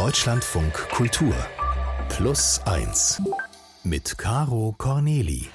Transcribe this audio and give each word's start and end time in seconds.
Deutschlandfunk 0.00 0.72
Kultur 0.88 1.34
Plus 2.08 2.58
1 2.64 3.20
mit 3.84 4.16
Caro 4.16 4.74
Corneli. 4.78 5.50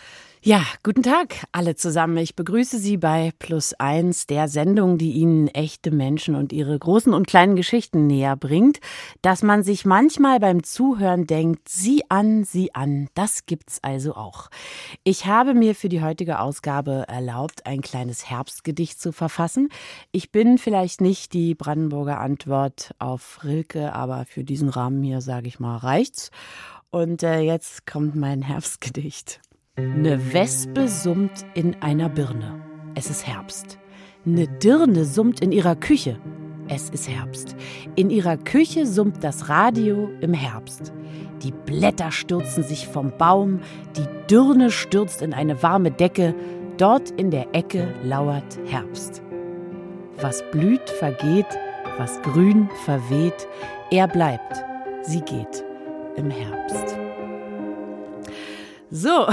Ja, 0.47 0.63
guten 0.83 1.01
Tag 1.01 1.37
alle 1.53 1.73
zusammen. 1.73 2.17
Ich 2.17 2.35
begrüße 2.35 2.77
Sie 2.77 2.97
bei 2.97 3.31
Plus 3.39 3.73
Eins, 3.79 4.27
der 4.27 4.47
Sendung, 4.47 4.99
die 4.99 5.13
Ihnen 5.13 5.47
echte 5.47 5.89
Menschen 5.89 6.35
und 6.35 6.53
ihre 6.53 6.77
großen 6.77 7.15
und 7.15 7.25
kleinen 7.25 7.55
Geschichten 7.55 8.05
näher 8.05 8.35
bringt. 8.35 8.79
Dass 9.23 9.41
man 9.41 9.63
sich 9.63 9.85
manchmal 9.85 10.39
beim 10.39 10.61
Zuhören 10.61 11.25
denkt, 11.25 11.67
Sie 11.67 12.03
an, 12.09 12.43
Sie 12.43 12.75
an, 12.75 13.09
das 13.15 13.47
gibt's 13.47 13.79
also 13.81 14.13
auch. 14.13 14.51
Ich 15.03 15.25
habe 15.25 15.55
mir 15.55 15.73
für 15.73 15.89
die 15.89 16.03
heutige 16.03 16.37
Ausgabe 16.37 17.05
erlaubt, 17.07 17.65
ein 17.65 17.81
kleines 17.81 18.29
Herbstgedicht 18.29 19.01
zu 19.01 19.13
verfassen. 19.13 19.69
Ich 20.11 20.31
bin 20.31 20.59
vielleicht 20.59 21.01
nicht 21.01 21.33
die 21.33 21.55
Brandenburger 21.55 22.19
Antwort 22.19 22.93
auf 22.99 23.39
Rilke, 23.43 23.93
aber 23.93 24.25
für 24.25 24.43
diesen 24.43 24.69
Rahmen 24.69 25.01
hier, 25.01 25.21
sage 25.21 25.47
ich 25.47 25.59
mal, 25.59 25.77
reicht's. 25.77 26.29
Und 26.91 27.23
äh, 27.23 27.39
jetzt 27.39 27.87
kommt 27.87 28.15
mein 28.15 28.43
Herbstgedicht. 28.43 29.41
Ne 29.77 30.33
Wespe 30.33 30.87
summt 30.87 31.45
in 31.53 31.75
einer 31.81 32.07
Birne. 32.07 32.61
Es 32.95 33.09
ist 33.09 33.27
Herbst. 33.27 33.77
Ne 34.23 34.47
Dirne 34.47 35.03
summt 35.03 35.41
in 35.41 35.51
ihrer 35.51 35.75
Küche. 35.75 36.17
Es 36.69 36.89
ist 36.89 37.09
Herbst. 37.09 37.57
In 37.95 38.09
ihrer 38.09 38.37
Küche 38.37 38.85
summt 38.85 39.21
das 39.21 39.49
Radio 39.49 40.09
im 40.21 40.33
Herbst. 40.33 40.93
Die 41.43 41.51
Blätter 41.51 42.13
stürzen 42.13 42.63
sich 42.63 42.87
vom 42.87 43.11
Baum, 43.17 43.59
die 43.97 44.07
Dirne 44.29 44.71
stürzt 44.71 45.21
in 45.21 45.33
eine 45.33 45.61
warme 45.61 45.91
Decke, 45.91 46.33
dort 46.77 47.11
in 47.11 47.29
der 47.29 47.53
Ecke 47.53 47.93
lauert 48.01 48.57
Herbst. 48.67 49.21
Was 50.21 50.41
blüht, 50.51 50.89
vergeht, 50.89 51.59
was 51.97 52.21
grün 52.21 52.69
verweht, 52.85 53.45
er 53.91 54.07
bleibt, 54.07 54.63
sie 55.01 55.19
geht 55.19 55.65
im 56.15 56.29
Herbst. 56.29 56.97
So, 58.95 59.27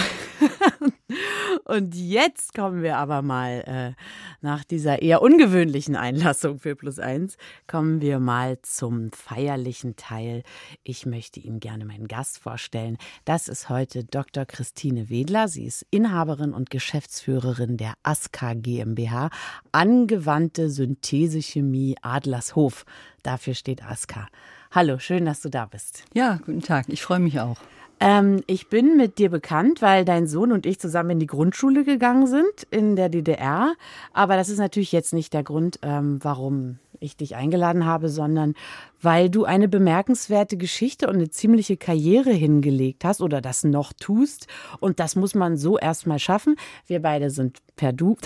und 1.67 1.95
jetzt 1.95 2.53
kommen 2.53 2.83
wir 2.83 2.97
aber 2.97 3.23
mal 3.23 3.95
äh, 3.97 4.03
nach 4.41 4.65
dieser 4.65 5.03
eher 5.03 5.23
ungewöhnlichen 5.23 5.95
Einlassung 5.95 6.59
für 6.59 6.75
Plus 6.75 6.99
Eins, 6.99 7.37
kommen 7.69 8.01
wir 8.01 8.19
mal 8.19 8.59
zum 8.63 9.13
feierlichen 9.13 9.95
Teil. 9.95 10.43
Ich 10.83 11.07
möchte 11.07 11.39
Ihnen 11.39 11.61
gerne 11.61 11.85
meinen 11.85 12.09
Gast 12.09 12.41
vorstellen. 12.41 12.99
Das 13.25 13.47
ist 13.47 13.69
heute 13.69 14.03
Dr. 14.03 14.47
Christine 14.47 15.09
Wedler. 15.11 15.47
Sie 15.47 15.65
ist 15.65 15.87
Inhaberin 15.93 16.55
und 16.55 16.71
Geschäftsführerin 16.71 17.77
der 17.77 17.95
ASKA 18.03 18.55
GmbH, 18.55 19.31
angewandte 19.71 20.71
Synthesechemie 20.71 21.95
Adlershof. 22.03 22.85
Dafür 23.23 23.55
steht 23.55 23.85
ASKA. 23.85 24.27
Hallo, 24.73 24.99
schön, 24.99 25.25
dass 25.25 25.41
du 25.41 25.51
da 25.51 25.67
bist. 25.67 26.03
Ja, 26.15 26.41
guten 26.45 26.63
Tag. 26.63 26.87
Ich 26.89 27.03
freue 27.03 27.21
mich 27.21 27.39
auch. 27.39 27.59
Ähm, 28.05 28.43
ich 28.49 28.69
bin 28.69 28.97
mit 28.97 29.19
dir 29.19 29.31
bekannt, 29.31 29.81
weil 29.81 30.05
dein 30.05 30.27
Sohn 30.27 30.51
und 30.51 30.67
ich 30.67 30.81
zusammen 30.81 31.11
in 31.11 31.19
die 31.21 31.29
Grundschule 31.29 31.85
gegangen 31.85 32.27
sind 32.27 32.67
in 32.69 32.97
der 32.97 33.09
DDR. 33.09 33.75
Aber 34.13 34.35
das 34.35 34.49
ist 34.49 34.59
natürlich 34.59 34.91
jetzt 34.91 35.13
nicht 35.13 35.33
der 35.33 35.45
Grund, 35.45 35.79
ähm, 35.83 36.19
warum 36.21 36.81
ich 37.03 37.17
dich 37.17 37.37
eingeladen 37.37 37.85
habe, 37.85 38.09
sondern 38.09 38.55
weil 39.01 39.29
du 39.29 39.45
eine 39.45 39.69
bemerkenswerte 39.69 40.57
Geschichte 40.57 41.09
und 41.09 41.17
eine 41.17 41.29
ziemliche 41.29 41.77
Karriere 41.77 42.31
hingelegt 42.31 43.05
hast 43.05 43.21
oder 43.21 43.41
das 43.41 43.65
noch 43.65 43.93
tust. 43.93 44.47
Und 44.81 45.01
das 45.01 45.17
muss 45.17 45.35
man 45.35 45.57
so 45.57 45.77
erstmal 45.77 46.19
schaffen. 46.19 46.57
Wir 46.87 47.03
beide 47.03 47.31
sind 47.31 47.59
per 47.75 47.93
Du, 47.93 48.17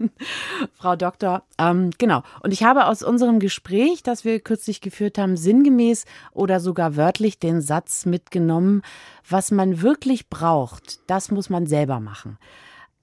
Frau 0.74 0.96
Doktor. 0.96 1.42
Ähm, 1.58 1.90
genau. 1.98 2.22
Und 2.42 2.52
ich 2.52 2.62
habe 2.62 2.86
aus 2.86 3.02
unserem 3.02 3.40
Gespräch, 3.40 4.02
das 4.02 4.24
wir 4.24 4.38
kürzlich 4.40 4.80
geführt 4.80 5.18
haben, 5.18 5.36
sinngemäß 5.36 6.04
oder 6.32 6.60
sogar 6.60 6.96
wörtlich 6.96 7.38
den 7.38 7.60
Satz 7.60 8.06
mitgenommen, 8.06 8.82
was 9.28 9.50
man 9.50 9.82
wirklich 9.82 10.28
braucht, 10.28 11.00
das 11.08 11.30
muss 11.30 11.50
man 11.50 11.66
selber 11.66 12.00
machen. 12.00 12.38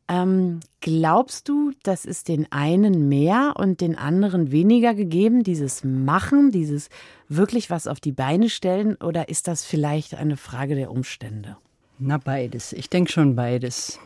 Ähm, 0.09 0.59
glaubst 0.81 1.47
du, 1.47 1.72
das 1.84 2.06
ist 2.06 2.28
den 2.28 2.52
einen 2.52 3.08
mehr 3.08 3.53
und 3.58 3.80
den 3.80 3.97
anderen 3.97 4.52
weniger 4.52 4.94
gegeben, 4.94 5.44
dieses 5.44 5.84
Machen, 5.84 6.52
dieses 6.52 6.90
wirklich 7.30 7.69
was 7.69 7.88
auf 7.88 8.00
die 8.00 8.12
Beine 8.12 8.50
stellen, 8.50 8.96
oder 8.96 9.30
ist 9.30 9.47
das 9.47 9.63
vielleicht 9.63 10.16
eine 10.16 10.36
Frage 10.38 10.75
der 10.75 10.92
Umstände? 10.92 11.58
Na, 12.00 12.18
beides. 12.18 12.74
Ich 12.74 12.90
denke 12.90 13.12
schon 13.12 13.36
beides. 13.36 14.00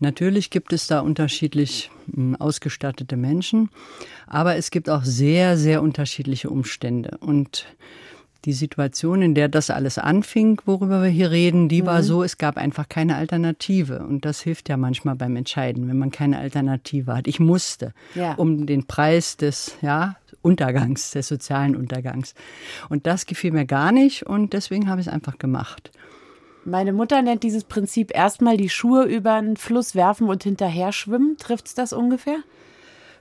Natürlich 0.00 0.50
gibt 0.50 0.72
es 0.72 0.86
da 0.86 1.00
unterschiedlich 1.00 1.90
hm, 2.12 2.36
ausgestattete 2.36 3.16
Menschen, 3.16 3.70
aber 4.26 4.56
es 4.56 4.70
gibt 4.70 4.88
auch 4.88 5.04
sehr, 5.04 5.56
sehr 5.56 5.82
unterschiedliche 5.82 6.50
Umstände. 6.50 7.18
Und 7.20 7.66
die 8.46 8.52
Situation, 8.52 9.22
in 9.22 9.34
der 9.34 9.48
das 9.48 9.70
alles 9.70 9.98
anfing, 9.98 10.62
worüber 10.64 11.02
wir 11.02 11.10
hier 11.10 11.32
reden, 11.32 11.68
die 11.68 11.82
mhm. 11.82 11.86
war 11.86 12.02
so, 12.04 12.22
es 12.22 12.38
gab 12.38 12.56
einfach 12.56 12.88
keine 12.88 13.16
Alternative. 13.16 14.06
Und 14.06 14.24
das 14.24 14.40
hilft 14.40 14.68
ja 14.68 14.76
manchmal 14.76 15.16
beim 15.16 15.34
Entscheiden, 15.34 15.88
wenn 15.88 15.98
man 15.98 16.12
keine 16.12 16.38
Alternative 16.38 17.14
hat. 17.14 17.26
Ich 17.26 17.40
musste, 17.40 17.92
ja. 18.14 18.34
um 18.34 18.66
den 18.66 18.86
Preis 18.86 19.36
des 19.36 19.76
ja, 19.82 20.16
Untergangs, 20.42 21.10
des 21.10 21.26
sozialen 21.26 21.74
Untergangs. 21.74 22.34
Und 22.88 23.08
das 23.08 23.26
gefiel 23.26 23.50
mir 23.50 23.66
gar 23.66 23.90
nicht 23.90 24.24
und 24.24 24.52
deswegen 24.52 24.88
habe 24.88 25.00
ich 25.00 25.08
es 25.08 25.12
einfach 25.12 25.38
gemacht. 25.38 25.90
Meine 26.64 26.92
Mutter 26.92 27.22
nennt 27.22 27.42
dieses 27.42 27.64
Prinzip 27.64 28.14
erstmal 28.14 28.56
die 28.56 28.68
Schuhe 28.68 29.04
über 29.04 29.34
einen 29.34 29.56
Fluss 29.56 29.94
werfen 29.96 30.28
und 30.28 30.44
hinterher 30.44 30.92
schwimmen. 30.92 31.36
Trifft 31.38 31.66
es 31.66 31.74
das 31.74 31.92
ungefähr? 31.92 32.38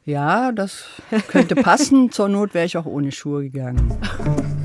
Ja, 0.03 0.51
das 0.51 0.85
könnte 1.27 1.55
passen. 1.55 2.11
Zur 2.11 2.29
Not 2.29 2.53
wäre 2.53 2.65
ich 2.65 2.77
auch 2.77 2.85
ohne 2.85 3.11
Schuhe 3.11 3.43
gegangen. 3.43 3.97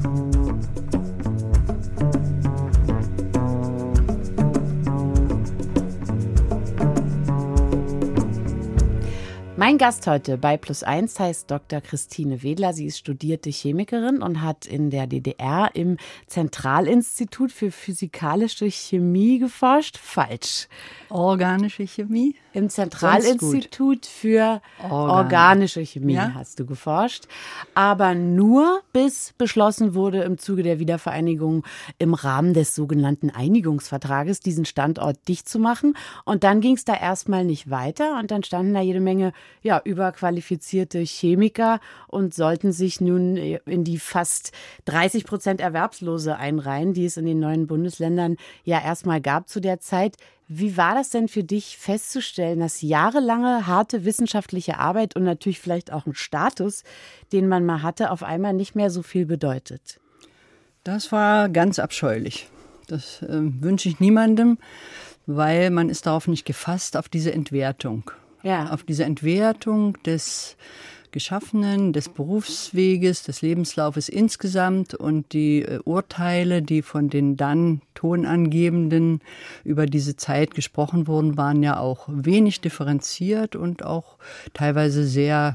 Mein 9.61 9.77
Gast 9.77 10.07
heute 10.07 10.39
bei 10.39 10.57
Plus 10.57 10.83
Eins 10.83 11.21
heißt 11.21 11.51
Dr. 11.51 11.83
Christine 11.83 12.43
Wedler. 12.43 12.73
Sie 12.73 12.87
ist 12.87 12.97
studierte 12.97 13.51
Chemikerin 13.51 14.23
und 14.23 14.41
hat 14.41 14.65
in 14.65 14.89
der 14.89 15.07
DDR 15.07 15.69
im 15.75 15.99
Zentralinstitut 16.29 17.53
für 17.53 17.71
physikalische 17.71 18.71
Chemie 18.71 19.39
geforscht. 19.39 19.99
Falsch. 19.99 20.67
Organische 21.11 21.87
Chemie? 21.87 22.37
Im 22.53 22.69
Zentralinstitut 22.69 24.07
für 24.07 24.61
Organ. 24.83 25.01
organische 25.09 25.85
Chemie 25.85 26.15
ja? 26.15 26.33
hast 26.35 26.59
du 26.59 26.67
geforscht. 26.67 27.27
Aber 27.75 28.15
nur 28.15 28.83
bis 28.93 29.35
beschlossen 29.39 29.95
wurde 29.95 30.23
im 30.23 30.39
Zuge 30.39 30.63
der 30.63 30.79
Wiedervereinigung 30.79 31.65
im 31.99 32.15
Rahmen 32.15 32.53
des 32.53 32.75
sogenannten 32.75 33.31
Einigungsvertrages, 33.31 34.41
diesen 34.41 34.65
Standort 34.65 35.17
dicht 35.29 35.49
zu 35.49 35.59
machen. 35.59 35.97
Und 36.25 36.43
dann 36.43 36.61
ging 36.61 36.75
es 36.75 36.85
da 36.85 36.95
erstmal 36.95 37.45
nicht 37.45 37.71
weiter. 37.71 38.19
Und 38.19 38.31
dann 38.31 38.43
standen 38.43 38.75
da 38.75 38.81
jede 38.81 39.01
Menge 39.01 39.33
ja, 39.63 39.81
überqualifizierte 39.85 40.99
Chemiker 41.01 41.81
und 42.09 42.35
sollten 42.35 42.73
sich 42.73 43.01
nun 43.01 43.37
in 43.37 43.85
die 43.85 43.99
fast 43.99 44.53
30 44.87 45.25
Prozent 45.25 45.61
Erwerbslose 45.61 46.37
einreihen, 46.37 46.95
die 46.95 47.05
es 47.05 47.17
in 47.17 47.27
den 47.27 47.39
neuen 47.39 47.67
Bundesländern 47.67 48.37
ja 48.65 48.83
erstmal 48.83 49.21
gab 49.21 49.49
zu 49.49 49.61
der 49.61 49.81
Zeit. 49.81 50.17
Wie 50.53 50.77
war 50.77 50.97
das 50.97 51.11
denn 51.11 51.29
für 51.29 51.45
dich 51.45 51.79
festzustellen, 51.79 52.59
dass 52.59 52.83
jahrelange 52.83 53.69
harte 53.69 54.05
wissenschaftliche 54.05 54.81
Arbeit 54.81 55.15
und 55.15 55.23
natürlich 55.23 55.61
vielleicht 55.61 55.93
auch 55.93 56.07
ein 56.07 56.17
Status, 56.17 56.83
den 57.33 57.47
man 57.47 57.65
mal 57.65 57.85
hatte, 57.85 58.11
auf 58.11 58.25
einmal 58.25 58.53
nicht 58.53 58.75
mehr 58.75 58.91
so 58.91 59.03
viel 59.03 59.27
bedeutet? 59.27 60.01
Das 60.83 61.13
war 61.13 61.49
ganz 61.51 61.79
abscheulich. 61.79 62.49
Das 62.89 63.23
äh, 63.23 63.29
wünsche 63.31 63.89
ich 63.89 64.01
niemandem, 64.01 64.59
weil 65.27 65.71
man 65.71 65.89
ist 65.89 66.07
darauf 66.07 66.27
nicht 66.27 66.45
gefasst, 66.47 66.97
auf 66.97 67.09
diese 67.09 67.33
Entwertung. 67.33 68.11
Ja. 68.43 68.71
Auf 68.71 68.83
diese 68.83 69.05
Entwertung 69.05 70.03
des 70.03 70.57
Geschaffenen, 71.13 71.93
des 71.93 72.09
Berufsweges, 72.09 73.23
des 73.23 73.43
Lebenslaufes 73.43 74.09
insgesamt 74.09 74.95
und 74.95 75.33
die 75.33 75.63
äh, 75.63 75.81
Urteile, 75.85 76.63
die 76.63 76.83
von 76.83 77.09
den 77.09 77.37
dann 77.37 77.83
Tonangebenden 77.95 79.21
über 79.65 79.87
diese 79.87 80.17
Zeit 80.17 80.55
gesprochen 80.55 81.07
wurden, 81.07 81.37
waren 81.37 81.63
ja 81.63 81.79
auch 81.79 82.09
wenig 82.09 82.61
differenziert 82.61 83.57
und 83.57 83.85
auch 83.85 84.17
teilweise 84.55 85.07
sehr 85.07 85.55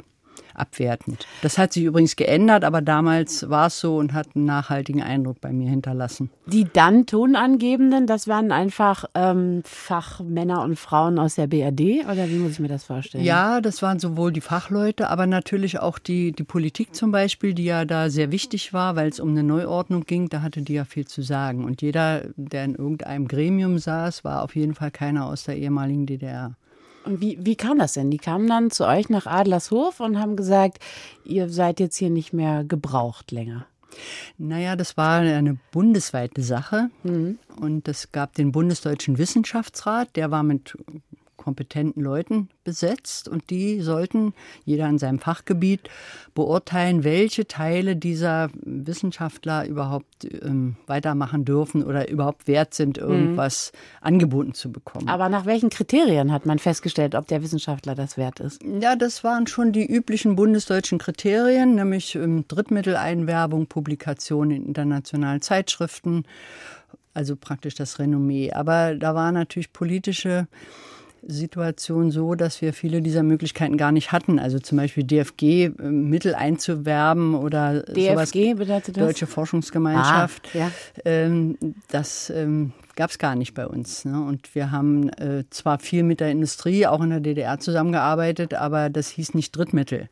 abwertend. 0.56 1.28
Das 1.42 1.57
hat 1.57 1.74
sich 1.74 1.84
übrigens 1.84 2.16
geändert, 2.16 2.63
aber 2.63 2.81
damals 2.81 3.50
war 3.50 3.68
es 3.68 3.80
so 3.80 3.98
und 3.98 4.13
hat 4.13 4.28
einen 4.36 4.46
nachhaltigen 4.46 5.02
Eindruck 5.02 5.42
bei 5.42 5.52
mir 5.52 5.69
hinterlassen. 5.69 6.30
Die 6.46 6.68
dann 6.72 7.06
Tonangebenden, 7.06 8.07
das 8.07 8.28
waren 8.28 8.52
einfach 8.52 9.06
ähm, 9.13 9.62
Fachmänner 9.66 10.62
und 10.63 10.78
Frauen 10.78 11.19
aus 11.19 11.36
der 11.36 11.48
BRD 11.48 12.06
oder 12.06 12.30
wie 12.30 12.38
muss 12.38 12.54
ich 12.54 12.60
mir 12.60 12.68
das 12.68 12.86
vorstellen? 12.86 13.24
Ja, 13.24 13.62
das 13.62 13.81
waren 13.81 14.00
sowohl 14.00 14.31
die 14.31 14.42
Fachleute, 14.42 15.10
aber 15.10 15.28
natürlich 15.28 15.80
auch 15.80 16.00
die, 16.00 16.31
die 16.31 16.44
Politik 16.44 16.96
zum 16.96 17.12
Beispiel, 17.12 17.54
die 17.54 17.66
ja 17.66 17.86
da 17.86 18.10
sehr 18.10 18.31
wichtig 18.31 18.74
war, 18.74 18.96
weil 18.96 19.10
es 19.10 19.19
um 19.19 19.30
eine 19.30 19.44
Neuordnung 19.44 20.06
ging, 20.06 20.30
da 20.30 20.42
hatte 20.42 20.62
die 20.62 20.74
ja 20.74 20.86
viel 20.86 21.06
zu 21.06 21.22
sagen. 21.22 21.66
Und 21.66 21.81
jeder, 21.81 22.24
der 22.36 22.66
in 22.66 22.75
irgendeinem 22.75 23.28
Gremium 23.28 23.78
saß, 23.78 24.24
war 24.24 24.44
auf 24.44 24.56
jeden 24.56 24.75
Fall 24.75 24.92
keiner 24.92 25.25
aus 25.25 25.44
der 25.44 25.57
ehemaligen 25.57 26.06
DDR. 26.06 26.56
Und 27.06 27.22
wie, 27.22 27.38
wie 27.40 27.56
kam 27.56 27.78
das 27.78 27.94
denn? 27.94 28.10
Die 28.12 28.18
kamen 28.18 28.48
dann 28.48 28.72
zu 28.72 28.86
euch 28.86 29.10
nach 29.10 29.28
Adlershof 29.28 30.00
und 30.00 30.19
haben 30.19 30.36
gesagt, 30.36 30.80
ihr 31.24 31.50
seid 31.50 31.80
jetzt 31.80 31.98
hier 31.98 32.10
nicht 32.10 32.34
mehr 32.34 32.63
gebraucht 32.63 33.31
länger. 33.31 33.68
Naja, 34.38 34.75
das 34.75 34.98
war 34.98 35.19
eine 35.19 35.57
bundesweite 35.72 36.42
Sache. 36.42 36.90
Mhm. 37.04 37.38
Und 37.60 37.88
es 37.88 38.12
gab 38.12 38.34
den 38.34 38.52
Bundesdeutschen 38.52 39.18
Wissenschaftsrat, 39.18 40.16
der 40.16 40.31
war 40.31 40.44
mit 40.44 40.78
kompetenten 41.45 42.01
Leuten 42.01 42.50
besetzt 42.63 43.30
und 43.30 43.51
die 43.51 43.80
sollten, 43.81 44.33
jeder 44.65 44.89
in 44.89 44.97
seinem 44.97 45.19
Fachgebiet, 45.19 45.92
beurteilen, 46.33 47.03
welche 47.03 47.47
Teile 47.47 47.95
dieser 47.95 48.50
Wissenschaftler 48.63 49.68
überhaupt 49.68 50.25
ähm, 50.25 50.75
weitermachen 50.88 51.45
dürfen 51.45 51.83
oder 51.83 52.09
überhaupt 52.09 52.47
wert 52.47 52.74
sind, 52.74 52.97
irgendwas 52.97 53.71
mhm. 53.71 54.07
angeboten 54.07 54.53
zu 54.56 54.71
bekommen. 54.71 55.07
Aber 55.07 55.30
nach 55.30 55.45
welchen 55.45 55.69
Kriterien 55.69 56.31
hat 56.31 56.47
man 56.47 56.57
festgestellt, 56.57 57.13
ob 57.13 57.27
der 57.27 57.44
Wissenschaftler 57.44 57.94
das 57.94 58.18
wert 58.18 58.39
ist? 58.39 58.63
Ja, 58.63 58.95
das 58.95 59.24
waren 59.24 59.45
schon 59.45 59.71
die 59.71 59.86
üblichen 59.86 60.36
bundesdeutschen 60.36 60.97
Kriterien, 60.97 61.75
nämlich 61.75 62.15
ähm, 62.15 62.45
Drittmitteleinwerbung, 62.47 63.68
Publikation 63.68 64.50
in 64.50 64.65
internationalen 64.65 65.44
Zeitschriften, 65.44 66.24
also 67.13 67.36
praktisch 67.36 67.75
das 67.75 68.00
Renommee. 68.00 68.51
Aber 68.51 68.95
da 68.95 69.13
war 69.13 69.31
natürlich 69.31 69.71
politische 69.71 70.47
Situation 71.27 72.12
so, 72.12 72.36
dass 72.36 72.62
wir 72.62 72.74
viele 72.74 73.01
dieser 73.01 73.24
Möglichkeiten 73.24 73.77
gar 73.77 73.92
nicht 73.92 74.12
hatten. 74.12 74.39
Also 74.39 74.60
zum 74.60 74.77
Beispiel 74.77 75.04
DFG-Mittel 75.04 76.33
äh, 76.33 76.36
einzuwerben 76.36 77.36
oder 77.36 77.81
DFG 77.81 78.12
sowas, 78.12 78.31
bedeutet 78.31 78.98
das? 78.98 79.04
Deutsche 79.04 79.27
Forschungsgemeinschaft. 79.27 80.50
Ah, 80.54 80.57
ja. 80.57 80.72
Ähm, 81.04 81.57
das 81.89 82.30
ähm, 82.30 82.74
gab 82.95 83.10
es 83.10 83.18
gar 83.18 83.36
nicht 83.36 83.54
bei 83.54 83.68
uns. 83.68 84.06
Ne? 84.06 84.22
Und 84.22 84.56
wir 84.56 84.72
haben 84.72 85.10
äh, 85.10 85.44
zwar 85.50 85.80
viel 85.80 86.04
mit 86.04 86.19
der 86.19 86.31
Industrie, 86.31 86.88
auch 86.88 87.01
in 87.01 87.10
der 87.10 87.19
DDR 87.19 87.60
zusammengearbeitet, 87.60 88.54
aber 88.54 88.89
das 88.89 89.10
hieß 89.10 89.33
nicht 89.33 89.56
Drittmittel. 89.56 90.10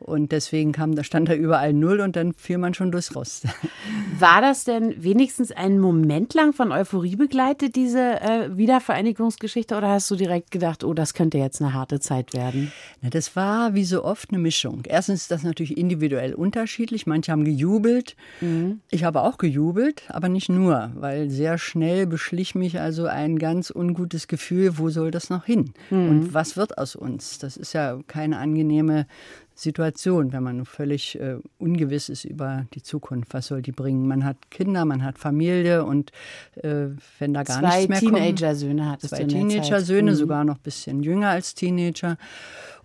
Und 0.00 0.32
deswegen 0.32 0.72
kam, 0.72 0.94
da 0.94 1.04
stand 1.04 1.28
da 1.28 1.34
überall 1.34 1.72
Null 1.72 2.00
und 2.00 2.16
dann 2.16 2.32
fiel 2.32 2.58
man 2.58 2.74
schon 2.74 2.92
durchs 2.92 3.14
Rost. 3.14 3.44
War 4.18 4.40
das 4.40 4.64
denn 4.64 5.02
wenigstens 5.02 5.52
einen 5.52 5.80
Moment 5.80 6.34
lang 6.34 6.52
von 6.52 6.72
Euphorie 6.72 7.16
begleitet, 7.16 7.76
diese 7.76 8.20
äh, 8.20 8.56
Wiedervereinigungsgeschichte? 8.56 9.76
Oder 9.76 9.88
hast 9.88 10.10
du 10.10 10.16
direkt 10.16 10.50
gedacht, 10.50 10.84
oh, 10.84 10.94
das 10.94 11.14
könnte 11.14 11.38
jetzt 11.38 11.60
eine 11.60 11.74
harte 11.74 12.00
Zeit 12.00 12.32
werden? 12.32 12.72
Na, 13.02 13.10
das 13.10 13.36
war 13.36 13.74
wie 13.74 13.84
so 13.84 14.04
oft 14.04 14.30
eine 14.30 14.38
Mischung. 14.38 14.82
Erstens 14.86 15.22
ist 15.22 15.30
das 15.30 15.42
natürlich 15.42 15.76
individuell 15.76 16.34
unterschiedlich. 16.34 17.06
Manche 17.06 17.32
haben 17.32 17.44
gejubelt. 17.44 18.16
Mhm. 18.40 18.80
Ich 18.90 19.04
habe 19.04 19.22
auch 19.22 19.38
gejubelt, 19.38 20.04
aber 20.08 20.28
nicht 20.28 20.48
nur, 20.48 20.92
weil 20.94 21.30
sehr 21.30 21.58
schnell 21.58 22.06
beschlich 22.06 22.54
mich 22.54 22.80
also 22.80 23.06
ein 23.06 23.38
ganz 23.38 23.70
ungutes 23.74 24.28
Gefühl, 24.28 24.78
wo 24.78 24.90
soll 24.90 25.10
das 25.10 25.30
noch 25.30 25.44
hin? 25.44 25.72
Mhm. 25.90 26.08
Und 26.08 26.34
was 26.34 26.56
wird 26.56 26.78
aus 26.78 26.96
uns? 26.96 27.38
Das 27.38 27.56
ist 27.56 27.72
ja 27.72 27.98
keine 28.06 28.38
angenehme 28.38 29.06
Situation, 29.58 30.32
wenn 30.32 30.42
man 30.44 30.64
völlig 30.64 31.18
äh, 31.18 31.36
ungewiss 31.58 32.08
ist 32.08 32.24
über 32.24 32.66
die 32.74 32.82
Zukunft. 32.82 33.34
Was 33.34 33.48
soll 33.48 33.60
die 33.60 33.72
bringen? 33.72 34.06
Man 34.06 34.24
hat 34.24 34.50
Kinder, 34.50 34.84
man 34.84 35.02
hat 35.02 35.18
Familie 35.18 35.84
und 35.84 36.12
äh, 36.56 36.86
wenn 37.18 37.34
da 37.34 37.42
gar 37.42 37.58
zwei 37.58 37.86
nichts 37.86 37.88
mehr 37.88 38.00
Teenager-Söhne 38.00 38.88
hat 38.88 39.02
Zwei 39.02 39.24
Teenager-Söhne, 39.24 40.12
mhm. 40.12 40.16
sogar 40.16 40.44
noch 40.44 40.56
ein 40.56 40.62
bisschen 40.62 41.02
jünger 41.02 41.30
als 41.30 41.54
Teenager. 41.54 42.18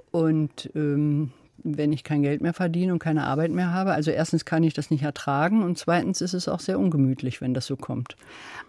Und 0.10 0.72
ähm, 0.75 1.31
wenn 1.64 1.94
ich 1.94 2.04
kein 2.04 2.24
Geld 2.24 2.42
mehr 2.42 2.54
verdiene 2.54 2.92
und 2.92 3.00
keine 3.00 3.26
Arbeit 3.26 3.52
mehr 3.52 3.72
habe. 3.72 3.94
Also 3.94 4.12
erstens 4.12 4.44
kann 4.44 4.64
ich 4.64 4.74
das 4.74 4.92
nicht 4.92 5.04
ertragen 5.04 5.64
und 5.64 5.78
zweitens 5.78 6.22
ist 6.22 6.34
es 6.34 6.50
auch 6.50 6.60
sehr 6.60 6.80
ungemütlich, 6.80 7.40
wenn 7.40 7.54
das 7.54 7.68
so 7.68 7.78
kommt. 7.78 8.16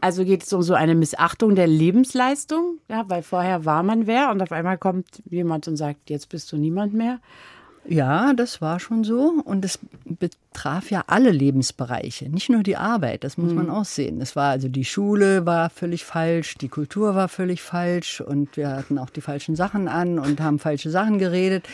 Also 0.01 0.25
geht 0.25 0.45
es 0.45 0.53
um 0.53 0.63
so 0.63 0.75
eine 0.75 0.95
Missachtung 0.95 1.55
der 1.55 1.67
Lebensleistung, 1.67 2.79
ja, 2.89 3.05
weil 3.09 3.23
vorher 3.23 3.65
war 3.65 3.83
man 3.83 4.07
wer 4.07 4.31
und 4.31 4.43
auf 4.43 4.53
einmal 4.53 4.79
kommt 4.79 5.23
jemand 5.25 5.67
und 5.67 5.77
sagt, 5.77 6.11
jetzt 6.11 6.29
bist 6.29 6.53
du 6.53 6.57
niemand 6.57 6.95
mehr. 6.95 7.19
Ja, 7.87 8.33
das 8.33 8.61
war 8.63 8.81
schon 8.81 9.05
so. 9.05 9.43
Und 9.45 9.65
es 9.65 9.79
betraf 10.05 10.91
ja 10.91 11.05
alle 11.07 11.31
Lebensbereiche, 11.31 12.29
nicht 12.31 12.49
nur 12.49 12.63
die 12.63 12.77
Arbeit, 12.77 13.25
das 13.25 13.37
muss 13.37 13.53
man 13.53 13.67
mhm. 13.67 13.73
auch 13.73 13.85
sehen. 13.85 14.21
Es 14.21 14.37
war 14.37 14.51
also 14.51 14.69
die 14.69 14.85
Schule 14.85 15.45
war 15.45 15.71
völlig 15.71 16.05
falsch, 16.05 16.57
die 16.57 16.69
Kultur 16.69 17.15
war 17.15 17.29
völlig 17.29 17.63
falsch 17.63 18.21
und 18.21 18.57
wir 18.57 18.71
hatten 18.71 18.99
auch 18.99 19.11
die 19.11 19.21
falschen 19.21 19.57
Sachen 19.57 19.89
an 19.89 20.19
und 20.19 20.41
haben 20.41 20.59
falsche 20.59 20.91
Sachen 20.91 21.19
geredet. 21.19 21.67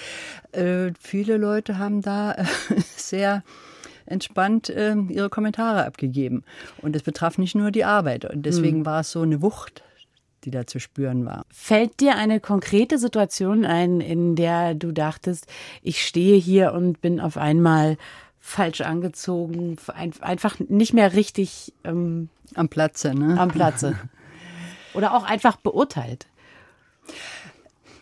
Äh, 0.53 0.93
viele 0.99 1.37
Leute 1.37 1.79
haben 1.79 2.03
da 2.03 2.33
äh, 2.33 2.45
sehr 2.97 3.43
entspannt 4.07 4.69
äh, 4.69 4.97
ihre 5.09 5.31
Kommentare 5.31 5.85
abgegeben. 5.85 6.43
Und 6.83 6.97
es 6.97 7.03
betraf 7.03 7.39
nicht 7.39 7.55
nur 7.55 7.71
die 7.71 7.85
Arbeit. 7.85 8.25
Und 8.25 8.45
deswegen 8.45 8.81
mhm. 8.81 8.87
war 8.87 9.01
es 9.01 9.12
so 9.12 9.23
eine 9.23 9.41
Wucht 9.41 9.85
die 10.44 10.50
da 10.50 10.66
zu 10.66 10.81
spüren 10.81 11.25
war. 11.26 11.44
Fällt 11.50 12.00
dir 12.00 12.16
eine 12.16 12.40
konkrete 12.40 12.98
Situation 12.98 13.64
ein, 13.64 14.00
in 14.00 14.37
der 14.37 14.75
du 14.75 14.92
dachtest, 14.92 15.46
ich 15.82 16.04
stehe 16.04 16.37
hier 16.38 16.72
und 16.72 17.00
bin 17.00 17.20
auf 17.20 17.37
einmal 17.37 17.96
falsch 18.40 18.81
angezogen, 18.81 19.76
einfach 20.20 20.58
nicht 20.58 20.94
mehr 20.94 21.12
richtig 21.12 21.75
ähm, 21.84 22.31
am 22.54 22.69
Platze, 22.69 23.14
ne? 23.14 23.38
Am 23.38 23.50
Platze. 23.50 23.96
Oder 24.94 25.14
auch 25.14 25.25
einfach 25.25 25.56
beurteilt. 25.56 26.26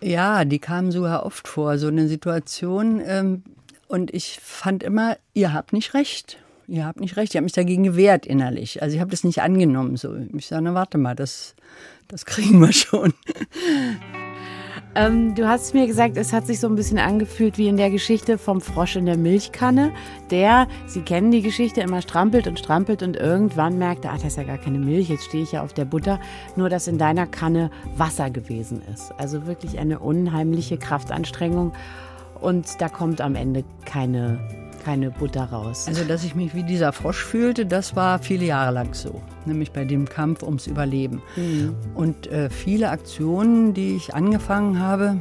Ja, 0.01 0.45
die 0.45 0.59
kamen 0.59 0.93
sogar 0.93 1.27
oft 1.27 1.49
vor, 1.49 1.79
so 1.79 1.89
eine 1.89 2.09
Situation. 2.09 3.03
Ähm, 3.05 3.43
und 3.89 4.15
ich 4.15 4.39
fand 4.41 4.83
immer, 4.83 5.17
ihr 5.35 5.53
habt 5.53 5.73
nicht 5.73 5.95
recht. 5.95 6.39
Ihr 6.67 6.85
habt 6.85 7.01
nicht 7.01 7.17
recht. 7.17 7.33
Ich 7.33 7.37
habe 7.37 7.45
mich 7.45 7.53
dagegen 7.53 7.83
gewehrt 7.83 8.27
innerlich. 8.27 8.83
Also 8.83 8.95
ich 8.95 9.01
habe 9.01 9.11
das 9.11 9.25
nicht 9.25 9.41
angenommen. 9.43 9.97
So, 9.97 10.15
ich 10.37 10.47
sage, 10.47 10.63
na 10.63 10.75
warte 10.75 10.99
mal, 10.99 11.17
das 11.17 11.55
das 12.09 12.25
kriegen 12.25 12.61
wir 12.61 12.73
schon. 12.73 13.13
Ähm, 14.95 15.35
du 15.35 15.47
hast 15.47 15.75
mir 15.75 15.87
gesagt, 15.87 16.17
es 16.17 16.33
hat 16.33 16.47
sich 16.47 16.59
so 16.59 16.67
ein 16.67 16.75
bisschen 16.75 16.99
angefühlt 16.99 17.59
wie 17.59 17.69
in 17.69 17.77
der 17.77 17.91
Geschichte 17.91 18.39
vom 18.39 18.61
Frosch 18.61 18.97
in 18.97 19.07
der 19.07 19.17
Milchkanne, 19.17 19.93
der, 20.31 20.67
Sie 20.87 21.03
kennen 21.03 21.31
die 21.31 21.43
Geschichte, 21.43 21.83
immer 21.83 22.03
strampelt 22.03 22.49
und 22.49 22.59
strampelt 22.59 23.03
und 23.03 23.17
irgendwann 23.17 23.79
merkte, 23.79 24.09
ah, 24.09 24.15
das 24.15 24.25
ist 24.25 24.37
ja 24.39 24.45
gar 24.45 24.59
keine 24.59 24.79
Milch, 24.79 25.09
jetzt 25.11 25.27
stehe 25.27 25.45
ich 25.45 25.53
ja 25.53 25.63
auf 25.63 25.73
der 25.73 25.85
Butter, 25.85 26.19
nur 26.57 26.69
dass 26.69 26.89
in 26.89 26.99
deiner 26.99 27.27
Kanne 27.27 27.71
Wasser 27.97 28.31
gewesen 28.31 28.83
ist. 28.93 29.13
Also 29.19 29.47
wirklich 29.47 29.79
eine 29.79 29.99
unheimliche 29.99 30.79
Kraftanstrengung 30.79 31.73
und 32.41 32.81
da 32.81 32.89
kommt 32.89 33.21
am 33.21 33.35
Ende 33.35 33.65
keine 33.85 34.68
keine 34.79 35.11
Butter 35.11 35.45
raus. 35.45 35.87
Also, 35.89 36.05
dass 36.05 36.25
ich 36.25 36.35
mich 36.35 36.55
wie 36.55 36.63
dieser 36.63 36.93
Frosch 36.93 37.25
fühlte, 37.25 37.67
das 37.67 37.97
war 37.97 38.19
viele 38.19 38.47
Jahre 38.47 38.73
lang 38.73 38.95
so. 38.95 39.21
Nämlich 39.45 39.73
bei 39.73 39.85
dem 39.85 40.09
Kampf 40.09 40.43
ums 40.43 40.67
Überleben. 40.67 41.23
Mhm. 41.37 41.75
Und 41.95 42.27
äh, 42.29 42.51
viele 42.51 42.91
Aktionen, 42.91 43.75
die 43.75 43.97
ich 43.97 44.15
angefangen 44.15 44.81
habe, 44.81 45.21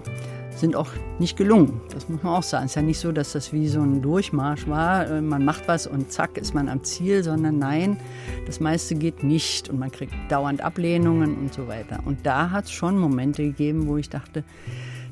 sind 0.58 0.76
auch 0.76 0.90
nicht 1.20 1.38
gelungen. 1.38 1.82
Das 1.94 2.10
muss 2.10 2.24
man 2.24 2.34
auch 2.34 2.44
sagen. 2.44 2.66
Es 2.66 2.72
ist 2.72 2.76
ja 2.76 2.82
nicht 2.82 3.00
so, 3.00 3.12
dass 3.12 3.34
das 3.34 3.54
wie 3.54 3.68
so 3.68 3.82
ein 3.82 4.02
Durchmarsch 4.02 4.68
war. 4.68 5.08
Äh, 5.08 5.22
man 5.22 5.46
macht 5.46 5.68
was 5.68 5.88
und 5.88 6.12
zack 6.12 6.38
ist 6.38 6.54
man 6.54 6.70
am 6.70 6.84
Ziel, 6.84 7.24
sondern 7.24 7.60
nein, 7.60 7.98
das 8.46 8.60
meiste 8.60 8.96
geht 8.96 9.24
nicht 9.24 9.70
und 9.70 9.80
man 9.80 9.92
kriegt 9.92 10.14
dauernd 10.30 10.62
Ablehnungen 10.62 11.36
und 11.36 11.54
so 11.54 11.68
weiter. 11.68 12.00
Und 12.06 12.26
da 12.26 12.52
hat 12.52 12.66
es 12.66 12.72
schon 12.72 12.98
Momente 12.98 13.44
gegeben, 13.44 13.88
wo 13.88 13.98
ich 13.98 14.10
dachte, 14.10 14.44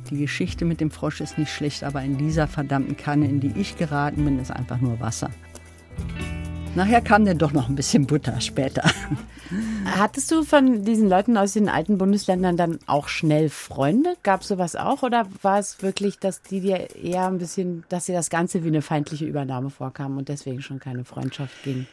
die 0.09 0.17
Geschichte 0.17 0.65
mit 0.65 0.81
dem 0.81 0.91
Frosch 0.91 1.21
ist 1.21 1.37
nicht 1.37 1.51
schlecht, 1.51 1.83
aber 1.83 2.01
in 2.01 2.17
dieser 2.17 2.47
verdammten 2.47 2.97
Kanne, 2.97 3.27
in 3.27 3.39
die 3.39 3.53
ich 3.59 3.77
geraten 3.77 4.23
bin, 4.25 4.39
ist 4.39 4.51
einfach 4.51 4.79
nur 4.79 4.99
Wasser. 4.99 5.29
Nachher 6.75 7.01
kam 7.01 7.23
dann 7.23 7.37
doch 7.37 7.53
noch 7.53 7.69
ein 7.69 7.75
bisschen 7.75 8.05
Butter 8.05 8.41
später. 8.41 8.83
Hattest 9.85 10.29
du 10.29 10.43
von 10.43 10.83
diesen 10.83 11.07
Leuten 11.07 11.37
aus 11.37 11.53
den 11.53 11.69
alten 11.69 11.97
Bundesländern 11.97 12.57
dann 12.57 12.79
auch 12.85 13.07
schnell 13.07 13.49
Freunde? 13.49 14.15
Gab 14.23 14.41
es 14.41 14.49
sowas 14.49 14.75
auch? 14.75 15.01
Oder 15.01 15.25
war 15.41 15.57
es 15.57 15.81
wirklich, 15.81 16.19
dass 16.19 16.41
die 16.41 16.59
dir 16.59 16.93
eher 16.95 17.27
ein 17.27 17.37
bisschen, 17.37 17.85
dass 17.87 18.07
dir 18.07 18.13
das 18.13 18.29
Ganze 18.29 18.63
wie 18.65 18.67
eine 18.67 18.81
feindliche 18.81 19.25
Übernahme 19.25 19.69
vorkam 19.69 20.17
und 20.17 20.27
deswegen 20.27 20.61
schon 20.61 20.79
keine 20.79 21.05
Freundschaft 21.05 21.63
ging? 21.63 21.87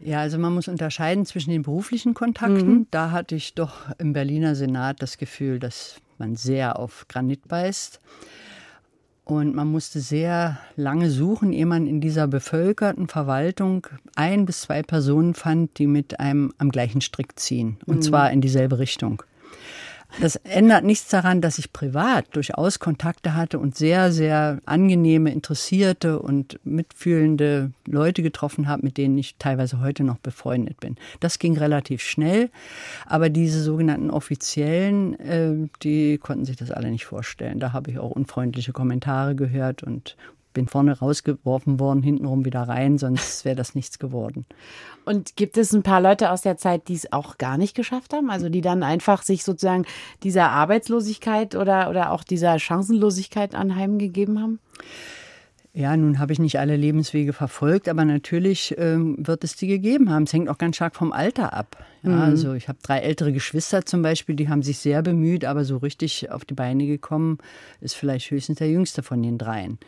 Ja, 0.00 0.20
also 0.20 0.38
man 0.38 0.54
muss 0.54 0.66
unterscheiden 0.66 1.24
zwischen 1.24 1.50
den 1.50 1.62
beruflichen 1.62 2.14
Kontakten. 2.14 2.68
Mhm. 2.68 2.86
Da 2.90 3.12
hatte 3.12 3.36
ich 3.36 3.54
doch 3.54 3.86
im 3.98 4.12
Berliner 4.12 4.56
Senat 4.56 5.00
das 5.00 5.18
Gefühl, 5.18 5.60
dass 5.60 6.00
man 6.18 6.36
sehr 6.36 6.78
auf 6.78 7.06
Granit 7.08 7.48
beißt. 7.48 8.00
Und 9.24 9.54
man 9.54 9.68
musste 9.68 10.00
sehr 10.00 10.58
lange 10.74 11.10
suchen, 11.10 11.52
ehe 11.52 11.66
man 11.66 11.86
in 11.86 12.00
dieser 12.00 12.26
bevölkerten 12.26 13.08
Verwaltung 13.08 13.86
ein 14.14 14.46
bis 14.46 14.62
zwei 14.62 14.82
Personen 14.82 15.34
fand, 15.34 15.78
die 15.78 15.86
mit 15.86 16.18
einem 16.18 16.54
am 16.56 16.70
gleichen 16.70 17.02
Strick 17.02 17.38
ziehen. 17.38 17.76
Und 17.84 17.96
mhm. 17.96 18.02
zwar 18.02 18.30
in 18.30 18.40
dieselbe 18.40 18.78
Richtung. 18.78 19.22
Das 20.20 20.36
ändert 20.36 20.84
nichts 20.84 21.08
daran, 21.08 21.40
dass 21.40 21.58
ich 21.58 21.72
privat 21.72 22.34
durchaus 22.34 22.80
Kontakte 22.80 23.34
hatte 23.34 23.58
und 23.58 23.76
sehr, 23.76 24.10
sehr 24.10 24.58
angenehme, 24.64 25.30
interessierte 25.30 26.18
und 26.18 26.58
mitfühlende 26.64 27.72
Leute 27.86 28.22
getroffen 28.22 28.66
habe, 28.68 28.84
mit 28.84 28.96
denen 28.96 29.16
ich 29.16 29.36
teilweise 29.38 29.80
heute 29.80 30.02
noch 30.02 30.18
befreundet 30.18 30.80
bin. 30.80 30.96
Das 31.20 31.38
ging 31.38 31.56
relativ 31.56 32.02
schnell, 32.02 32.50
aber 33.06 33.28
diese 33.28 33.62
sogenannten 33.62 34.10
Offiziellen, 34.10 35.18
äh, 35.20 35.68
die 35.82 36.18
konnten 36.18 36.46
sich 36.46 36.56
das 36.56 36.72
alle 36.72 36.90
nicht 36.90 37.04
vorstellen. 37.04 37.60
Da 37.60 37.72
habe 37.72 37.90
ich 37.90 37.98
auch 37.98 38.10
unfreundliche 38.10 38.72
Kommentare 38.72 39.36
gehört 39.36 39.82
und 39.82 40.16
bin 40.58 40.66
vorne 40.66 40.98
rausgeworfen 40.98 41.78
worden, 41.78 42.02
hintenrum 42.02 42.44
wieder 42.44 42.62
rein, 42.62 42.98
sonst 42.98 43.44
wäre 43.44 43.54
das 43.54 43.76
nichts 43.76 44.00
geworden. 44.00 44.44
Und 45.04 45.36
gibt 45.36 45.56
es 45.56 45.72
ein 45.72 45.84
paar 45.84 46.00
Leute 46.00 46.32
aus 46.32 46.42
der 46.42 46.56
Zeit, 46.56 46.88
die 46.88 46.94
es 46.94 47.12
auch 47.12 47.38
gar 47.38 47.56
nicht 47.58 47.76
geschafft 47.76 48.12
haben? 48.12 48.28
Also 48.28 48.48
die 48.48 48.60
dann 48.60 48.82
einfach 48.82 49.22
sich 49.22 49.44
sozusagen 49.44 49.86
dieser 50.24 50.50
Arbeitslosigkeit 50.50 51.54
oder, 51.54 51.90
oder 51.90 52.10
auch 52.10 52.24
dieser 52.24 52.58
Chancenlosigkeit 52.58 53.54
anheimgegeben 53.54 54.42
haben? 54.42 54.58
Ja, 55.78 55.96
nun 55.96 56.18
habe 56.18 56.32
ich 56.32 56.40
nicht 56.40 56.58
alle 56.58 56.74
Lebenswege 56.74 57.32
verfolgt, 57.32 57.88
aber 57.88 58.04
natürlich 58.04 58.74
ähm, 58.78 59.14
wird 59.16 59.44
es 59.44 59.54
die 59.54 59.68
gegeben 59.68 60.10
haben. 60.10 60.24
Es 60.24 60.32
hängt 60.32 60.48
auch 60.48 60.58
ganz 60.58 60.74
stark 60.74 60.96
vom 60.96 61.12
Alter 61.12 61.52
ab. 61.52 61.76
Ja, 62.02 62.10
mhm. 62.10 62.20
Also 62.20 62.54
ich 62.54 62.66
habe 62.66 62.80
drei 62.82 62.98
ältere 62.98 63.32
Geschwister 63.32 63.86
zum 63.86 64.02
Beispiel, 64.02 64.34
die 64.34 64.48
haben 64.48 64.64
sich 64.64 64.78
sehr 64.78 65.02
bemüht, 65.02 65.44
aber 65.44 65.64
so 65.64 65.76
richtig 65.76 66.32
auf 66.32 66.44
die 66.44 66.54
Beine 66.54 66.88
gekommen 66.88 67.38
ist 67.80 67.94
vielleicht 67.94 68.28
höchstens 68.28 68.58
der 68.58 68.68
jüngste 68.68 69.04
von 69.04 69.22
den 69.22 69.38
dreien. 69.38 69.78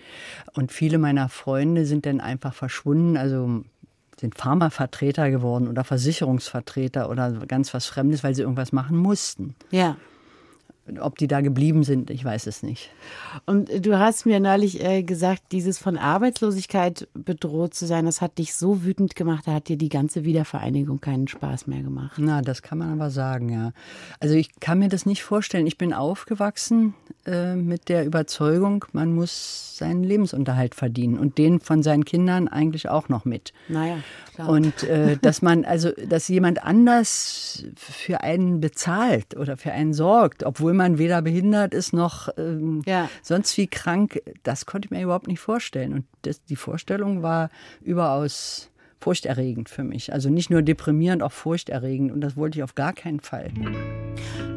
Und 0.55 0.71
viele 0.71 0.99
meiner 0.99 1.29
Freunde 1.29 1.85
sind 1.85 2.07
dann 2.07 2.21
einfach 2.21 2.55
verschwunden. 2.55 3.17
Also 3.17 3.65
sind 4.21 4.39
Pharmavertreter 4.39 5.29
geworden 5.29 5.67
oder 5.67 5.83
Versicherungsvertreter 5.83 7.11
oder 7.11 7.33
ganz 7.49 7.75
was 7.75 7.87
Fremdes, 7.87 8.23
weil 8.23 8.37
sie 8.37 8.43
irgendwas 8.43 8.71
machen 8.71 8.97
mussten. 8.97 9.57
Ja. 9.73 9.97
Ob 11.01 11.19
die 11.19 11.29
da 11.29 11.41
geblieben 11.41 11.85
sind, 11.85 12.11
ich 12.11 12.25
weiß 12.25 12.47
es 12.47 12.63
nicht. 12.63 12.91
Und 13.47 13.87
du 13.87 13.99
hast 13.99 14.27
mir 14.27 14.41
neulich 14.41 14.83
äh, 14.83 15.03
gesagt, 15.03 15.43
dieses 15.53 15.79
von 15.79 15.97
Arbeitslosigkeit 15.97 17.07
bedroht 17.15 17.75
zu 17.75 17.87
sein, 17.87 18.07
das 18.07 18.21
hat 18.21 18.39
dich 18.39 18.55
so 18.55 18.83
wütend 18.83 19.15
gemacht, 19.15 19.47
da 19.47 19.53
hat 19.53 19.69
dir 19.69 19.77
die 19.77 19.89
ganze 19.89 20.25
Wiedervereinigung 20.25 21.01
keinen 21.01 21.29
Spaß 21.29 21.67
mehr 21.67 21.83
gemacht. 21.83 22.13
Na, 22.17 22.43
das 22.43 22.63
kann 22.63 22.79
man 22.79 22.93
aber 22.93 23.11
sagen, 23.11 23.51
ja. 23.51 23.73
Also 24.19 24.35
ich 24.35 24.59
kann 24.59 24.81
mir 24.81 24.89
das 24.89 25.07
nicht 25.07 25.23
vorstellen. 25.23 25.67
Ich 25.67 25.79
bin 25.79 25.93
aufgewachsen 25.93 26.95
äh, 27.27 27.55
mit 27.55 27.89
der 27.89 28.05
Überzeugung, 28.05 28.85
man 28.93 29.15
muss 29.15 29.77
seinen 29.81 30.05
Lebensunterhalt 30.05 30.75
verdienen 30.75 31.19
und 31.19 31.39
den 31.39 31.61
von 31.61 31.83
seinen 31.83 32.05
Kindern 32.05 32.49
eigentlich 32.49 32.89
auch 32.89 33.09
noch 33.09 33.25
mit. 33.25 33.53
Naja. 33.69 33.99
Klar. 34.35 34.49
Und 34.49 34.85
äh, 34.85 35.17
dass 35.23 35.43
man, 35.43 35.65
also, 35.65 35.91
dass 36.07 36.29
jemand 36.29 36.63
anders 36.63 37.65
für 37.77 38.23
einen 38.23 38.61
bezahlt 38.61 39.37
oder 39.37 39.57
für 39.57 39.73
einen 39.73 39.93
sorgt, 39.93 40.45
obwohl 40.45 40.70
man 40.77 40.99
weder 40.99 41.23
behindert 41.23 41.75
ist 41.75 41.93
noch 41.93 42.29
ähm, 42.37 42.83
ja. 42.87 43.09
sonst 43.23 43.57
wie 43.57 43.67
krank, 43.67 44.21
das 44.43 44.67
konnte 44.67 44.87
ich 44.87 44.91
mir 44.91 45.03
überhaupt 45.03 45.29
nicht 45.29 45.41
vorstellen. 45.41 45.93
Und 45.93 46.05
das, 46.23 46.43
die 46.45 46.57
Vorstellung 46.57 47.23
war 47.23 47.50
überaus 47.83 48.71
furchterregend 49.00 49.69
für 49.69 49.83
mich. 49.83 50.12
Also 50.12 50.29
nicht 50.29 50.50
nur 50.50 50.62
deprimierend, 50.62 51.23
auch 51.23 51.33
furchterregend. 51.33 52.12
Und 52.12 52.21
das 52.21 52.37
wollte 52.37 52.59
ich 52.59 52.62
auf 52.62 52.75
gar 52.75 52.93
keinen 52.93 53.21
Fall. 53.21 53.50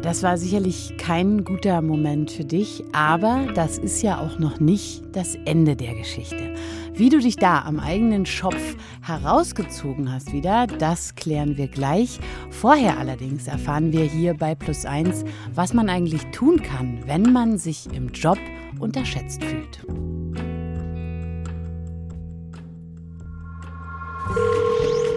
Das 0.02 0.22
war 0.22 0.38
sicherlich 0.38 0.98
kein 0.98 1.46
guter 1.46 1.82
Moment 1.82 2.30
für 2.30 2.44
dich, 2.44 2.84
aber 2.92 3.48
das 3.56 3.78
ist 3.78 4.02
ja 4.02 4.20
auch 4.20 4.38
noch 4.38 4.60
nicht 4.60 5.04
das 5.14 5.36
Ende 5.46 5.78
der 5.78 5.96
Geschichte. 5.96 6.54
Wie 6.96 7.10
du 7.10 7.18
dich 7.18 7.38
da 7.38 7.64
am 7.64 7.80
eigenen 7.80 8.28
Schopf 8.28 8.76
herausgezogen 9.02 10.14
hast 10.14 10.32
wieder, 10.32 10.68
das 10.68 11.16
klären 11.16 11.58
wir 11.58 11.68
gleich. 11.68 12.20
Vorher 12.52 13.00
allerdings 13.00 13.48
erfahren 13.48 13.92
wir 13.92 14.04
hier 14.04 14.36
bei 14.36 14.54
Plus 14.54 14.86
1, 14.86 15.26
was 15.56 15.74
man 15.74 15.90
eigentlich 15.90 16.24
tun 16.28 16.62
kann, 16.62 17.00
wenn 17.08 17.34
man 17.34 17.58
sich 17.58 17.92
im 17.92 18.10
Job 18.10 18.38
unterschätzt 18.80 19.44
fühlt. 19.44 19.84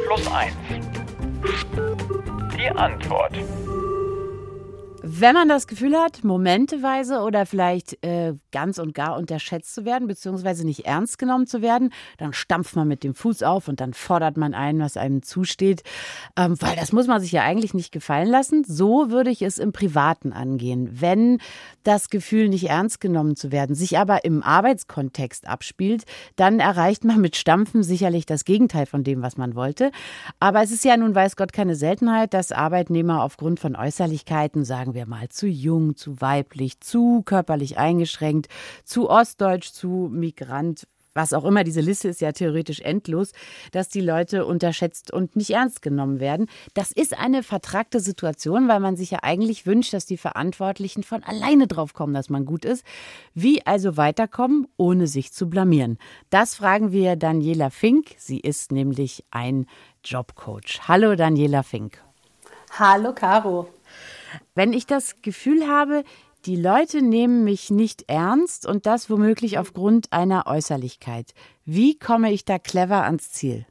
Plus 0.06 0.26
1. 0.32 0.54
Die 2.56 2.70
Antwort. 2.70 3.36
Wenn 5.08 5.34
man 5.34 5.48
das 5.48 5.68
Gefühl 5.68 5.96
hat, 5.96 6.24
momenteweise 6.24 7.20
oder 7.20 7.46
vielleicht 7.46 8.04
äh, 8.04 8.34
ganz 8.50 8.80
und 8.80 8.92
gar 8.92 9.16
unterschätzt 9.16 9.72
zu 9.72 9.84
werden, 9.84 10.08
beziehungsweise 10.08 10.66
nicht 10.66 10.84
ernst 10.84 11.20
genommen 11.20 11.46
zu 11.46 11.62
werden, 11.62 11.92
dann 12.18 12.32
stampft 12.32 12.74
man 12.74 12.88
mit 12.88 13.04
dem 13.04 13.14
Fuß 13.14 13.44
auf 13.44 13.68
und 13.68 13.80
dann 13.80 13.94
fordert 13.94 14.36
man 14.36 14.52
ein, 14.52 14.80
was 14.80 14.96
einem 14.96 15.22
zusteht. 15.22 15.84
Ähm, 16.36 16.60
weil 16.60 16.74
das 16.74 16.90
muss 16.90 17.06
man 17.06 17.20
sich 17.20 17.30
ja 17.30 17.42
eigentlich 17.42 17.72
nicht 17.72 17.92
gefallen 17.92 18.26
lassen. 18.26 18.64
So 18.64 19.08
würde 19.08 19.30
ich 19.30 19.42
es 19.42 19.58
im 19.58 19.70
Privaten 19.70 20.32
angehen. 20.32 20.88
Wenn 21.00 21.38
das 21.84 22.10
Gefühl, 22.10 22.48
nicht 22.48 22.68
ernst 22.68 23.00
genommen 23.00 23.36
zu 23.36 23.52
werden, 23.52 23.76
sich 23.76 23.98
aber 23.98 24.24
im 24.24 24.42
Arbeitskontext 24.42 25.46
abspielt, 25.46 26.02
dann 26.34 26.58
erreicht 26.58 27.04
man 27.04 27.20
mit 27.20 27.36
Stampfen 27.36 27.84
sicherlich 27.84 28.26
das 28.26 28.44
Gegenteil 28.44 28.86
von 28.86 29.04
dem, 29.04 29.22
was 29.22 29.36
man 29.36 29.54
wollte. 29.54 29.92
Aber 30.40 30.64
es 30.64 30.72
ist 30.72 30.84
ja 30.84 30.96
nun, 30.96 31.14
weiß 31.14 31.36
Gott, 31.36 31.52
keine 31.52 31.76
Seltenheit, 31.76 32.34
dass 32.34 32.50
Arbeitnehmer 32.50 33.22
aufgrund 33.22 33.60
von 33.60 33.76
Äußerlichkeiten, 33.76 34.64
sagen 34.64 34.95
wir 34.96 35.06
mal, 35.06 35.28
zu 35.28 35.46
jung, 35.46 35.94
zu 35.94 36.20
weiblich, 36.20 36.80
zu 36.80 37.22
körperlich 37.22 37.78
eingeschränkt, 37.78 38.48
zu 38.84 39.08
ostdeutsch, 39.08 39.70
zu 39.70 40.10
migrant, 40.12 40.88
was 41.16 41.32
auch 41.32 41.44
immer, 41.44 41.64
diese 41.64 41.80
Liste 41.80 42.08
ist 42.08 42.20
ja 42.20 42.32
theoretisch 42.32 42.80
endlos, 42.80 43.32
dass 43.72 43.88
die 43.88 44.02
Leute 44.02 44.44
unterschätzt 44.44 45.10
und 45.10 45.34
nicht 45.34 45.50
ernst 45.50 45.80
genommen 45.80 46.20
werden. 46.20 46.46
Das 46.74 46.92
ist 46.92 47.18
eine 47.18 47.42
vertragte 47.42 48.00
Situation, 48.00 48.68
weil 48.68 48.80
man 48.80 48.96
sich 48.96 49.12
ja 49.12 49.20
eigentlich 49.22 49.66
wünscht, 49.66 49.94
dass 49.94 50.04
die 50.04 50.18
Verantwortlichen 50.18 51.02
von 51.02 51.24
alleine 51.24 51.66
drauf 51.66 51.94
kommen, 51.94 52.12
dass 52.12 52.28
man 52.28 52.44
gut 52.44 52.66
ist. 52.66 52.84
Wie 53.32 53.66
also 53.66 53.96
weiterkommen, 53.96 54.68
ohne 54.76 55.06
sich 55.06 55.32
zu 55.32 55.48
blamieren? 55.48 55.98
Das 56.28 56.54
fragen 56.54 56.92
wir 56.92 57.16
Daniela 57.16 57.70
Fink. 57.70 58.14
Sie 58.18 58.38
ist 58.38 58.70
nämlich 58.70 59.24
ein 59.30 59.66
Jobcoach. 60.04 60.82
Hallo 60.86 61.16
Daniela 61.16 61.62
Fink. 61.62 61.98
Hallo 62.78 63.14
Caro. 63.14 63.68
Wenn 64.54 64.72
ich 64.72 64.86
das 64.86 65.22
Gefühl 65.22 65.66
habe, 65.68 66.04
die 66.44 66.56
Leute 66.56 67.02
nehmen 67.02 67.42
mich 67.42 67.70
nicht 67.70 68.04
ernst 68.08 68.66
und 68.66 68.86
das 68.86 69.10
womöglich 69.10 69.58
aufgrund 69.58 70.12
einer 70.12 70.46
Äußerlichkeit. 70.46 71.32
Wie 71.64 71.98
komme 71.98 72.32
ich 72.32 72.44
da 72.44 72.58
clever 72.58 73.02
ans 73.02 73.32
Ziel? 73.32 73.66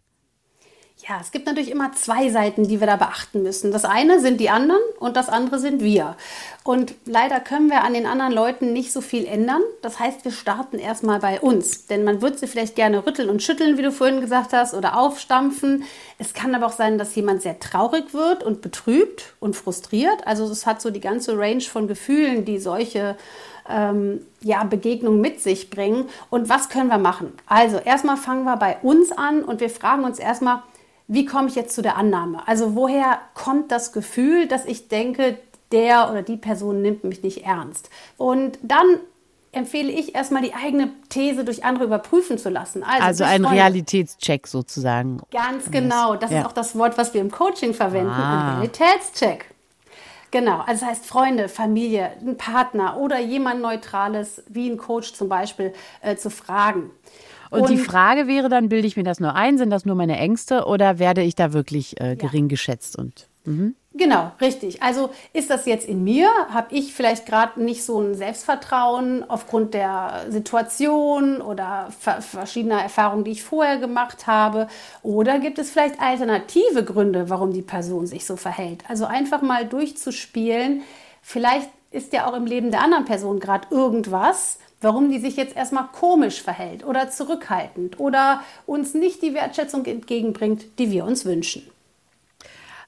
Ja, 1.00 1.20
es 1.20 1.32
gibt 1.32 1.46
natürlich 1.46 1.72
immer 1.72 1.92
zwei 1.92 2.30
Seiten, 2.30 2.70
die 2.70 2.80
wir 2.80 2.88
da 2.88 2.96
beachten 2.96 3.44
müssen. 3.44 3.74
Das 3.74 3.84
eine 3.84 4.22
sind 4.22 4.40
die 4.40 4.50
anderen 4.50 4.80
und 4.98 5.18
das 5.18 5.28
andere 5.28 5.60
sind 5.60 5.84
wir. 5.84 6.16
Und 6.64 6.96
leider 7.06 7.42
können 7.42 7.70
wir 7.70 7.84
an 7.84 7.94
den 7.94 8.06
anderen 8.06 8.32
Leuten 8.32 8.72
nicht 8.72 8.94
so 8.94 9.02
viel 9.02 9.26
ändern. 9.26 9.62
Das 9.82 10.00
heißt, 10.00 10.24
wir 10.24 10.32
starten 10.32 10.80
erstmal 10.80 11.20
bei 11.20 11.42
uns. 11.42 11.86
Denn 11.88 12.06
man 12.06 12.22
wird 12.22 12.40
sie 12.40 12.48
vielleicht 12.48 12.76
gerne 12.76 13.06
rütteln 13.06 13.30
und 13.30 13.44
schütteln, 13.44 13.78
wie 13.78 13.82
du 13.82 13.92
vorhin 13.92 14.22
gesagt 14.22 14.54
hast, 14.54 14.74
oder 14.74 14.98
aufstampfen. 14.98 15.84
Es 16.18 16.34
kann 16.34 16.56
aber 16.56 16.66
auch 16.66 16.72
sein, 16.72 16.98
dass 16.98 17.14
jemand 17.14 17.42
sehr 17.42 17.60
traurig 17.60 18.14
wird 18.14 18.42
und 18.42 18.62
betrübt 18.62 19.36
und 19.42 19.58
frustriert. 19.58 20.26
Also 20.26 20.46
es 20.46 20.66
hat 20.66 20.82
so 20.82 20.92
die 20.92 21.02
ganze 21.02 21.38
Range 21.38 21.62
von 21.62 21.88
Gefühlen, 21.90 22.46
die 22.46 22.58
solche 22.58 23.18
ähm, 23.70 24.26
ja, 24.40 24.64
Begegnungen 24.64 25.20
mit 25.20 25.42
sich 25.42 25.70
bringen. 25.70 26.10
Und 26.30 26.48
was 26.48 26.70
können 26.70 26.90
wir 26.90 27.00
machen? 27.00 27.34
Also 27.48 27.78
erstmal 27.78 28.16
fangen 28.16 28.46
wir 28.46 28.56
bei 28.56 28.78
uns 28.82 29.12
an 29.12 29.44
und 29.44 29.60
wir 29.60 29.70
fragen 29.70 30.06
uns 30.06 30.20
erstmal, 30.20 30.64
wie 31.08 31.26
komme 31.26 31.48
ich 31.48 31.56
jetzt 31.56 31.76
zu 31.76 31.82
der 31.82 31.98
Annahme? 31.98 32.48
Also 32.48 32.76
woher 32.76 33.20
kommt 33.34 33.72
das 33.72 33.92
Gefühl, 33.92 34.48
dass 34.48 34.66
ich 34.66 34.88
denke, 34.88 35.38
der 35.72 36.10
oder 36.10 36.22
die 36.22 36.38
Person 36.38 36.82
nimmt 36.82 37.04
mich 37.04 37.24
nicht 37.24 37.46
ernst? 37.46 37.90
Und 38.18 38.58
dann 38.64 39.00
empfehle 39.52 39.92
ich 39.92 40.16
erstmal 40.16 40.42
die 40.42 40.54
eigene 40.54 40.90
These 41.10 41.46
durch 41.46 41.64
andere 41.64 41.86
überprüfen 41.86 42.38
zu 42.38 42.50
lassen. 42.50 42.84
Also, 42.84 43.04
also 43.04 43.24
ein 43.24 43.44
Freunde. 43.44 43.58
Realitätscheck 43.58 44.48
sozusagen. 44.48 45.22
Ganz 45.32 45.72
genau. 45.72 46.16
Das 46.16 46.32
ja. 46.32 46.40
ist 46.40 46.46
auch 46.46 46.52
das 46.52 46.78
Wort, 46.78 46.98
was 46.98 47.14
wir 47.14 47.22
im 47.22 47.32
Coaching 47.32 47.74
verwenden. 47.74 48.12
Ah. 48.12 48.50
Ein 48.50 48.56
Realitätscheck. 48.56 49.56
Genau, 50.32 50.60
also 50.68 50.82
das 50.82 50.90
heißt 50.90 51.06
Freunde, 51.06 51.48
Familie, 51.48 52.12
ein 52.20 52.36
Partner 52.36 52.98
oder 52.98 53.20
jemand 53.20 53.62
Neutrales, 53.62 54.44
wie 54.50 54.70
ein 54.70 54.78
Coach 54.78 55.14
zum 55.14 55.30
Beispiel, 55.30 55.74
äh, 56.02 56.18
zu 56.18 56.30
fragen. 56.30 56.92
Und, 57.50 57.62
und, 57.62 57.70
die 57.70 57.78
Frage 57.78 58.28
wäre 58.28 58.50
dann, 58.50 58.70
bilde 58.70 58.88
ich 58.88 58.98
mir 58.98 59.04
das 59.04 59.20
nur 59.20 59.36
ein, 59.36 59.58
sind 59.58 59.70
das 59.70 59.86
nur 59.86 59.96
meine 59.96 60.18
Ängste 60.18 60.66
oder 60.66 61.00
werde 61.00 61.22
ich 61.22 61.36
da 61.36 61.54
wirklich 61.54 62.00
äh, 62.02 62.16
gering 62.16 62.46
ja. 62.46 62.50
geschätzt? 62.50 62.98
Und, 62.98 63.28
mhm. 63.46 63.76
Genau, 63.98 64.34
richtig. 64.42 64.84
Also 64.84 65.10
ist 65.32 65.50
das 65.50 65.66
jetzt 65.66 65.88
in 65.88 66.04
mir? 66.04 66.28
Habe 66.50 66.76
ich 66.76 66.94
vielleicht 66.94 67.26
gerade 67.26 67.64
nicht 67.64 67.86
so 67.86 68.02
ein 68.02 68.14
Selbstvertrauen 68.14 69.24
aufgrund 69.30 69.74
der 69.74 70.26
Situation 70.28 71.40
oder 71.42 71.88
verschiedener 72.20 72.82
Erfahrungen, 72.82 73.24
die 73.24 73.32
ich 73.32 73.44
vorher 73.44 73.78
gemacht 73.78 74.28
habe? 74.28 74.68
Oder 75.02 75.40
gibt 75.40 75.60
es 75.60 75.72
vielleicht 75.72 76.02
alternative 76.02 76.84
Gründe, 76.84 77.30
warum 77.30 77.54
die 77.54 77.62
Person 77.62 78.06
sich 78.06 78.26
so 78.26 78.36
verhält? 78.36 78.84
Also 78.90 79.06
einfach 79.06 79.42
mal 79.42 79.66
durchzuspielen. 79.66 80.82
Vielleicht 81.22 81.70
ist 81.92 82.12
ja 82.12 82.28
auch 82.28 82.34
im 82.34 82.46
Leben 82.46 82.72
der 82.72 82.82
anderen 82.82 83.06
Person 83.06 83.40
gerade 83.40 83.70
irgendwas, 83.72 84.60
warum 84.82 85.10
die 85.10 85.20
sich 85.20 85.36
jetzt 85.36 85.56
erstmal 85.56 85.88
komisch 85.88 86.42
verhält 86.42 86.86
oder 86.86 87.10
zurückhaltend 87.10 88.00
oder 88.00 88.42
uns 88.66 88.94
nicht 88.94 89.22
die 89.22 89.34
Wertschätzung 89.34 89.86
entgegenbringt, 89.86 90.80
die 90.80 90.92
wir 90.92 91.06
uns 91.06 91.26
wünschen. 91.26 91.64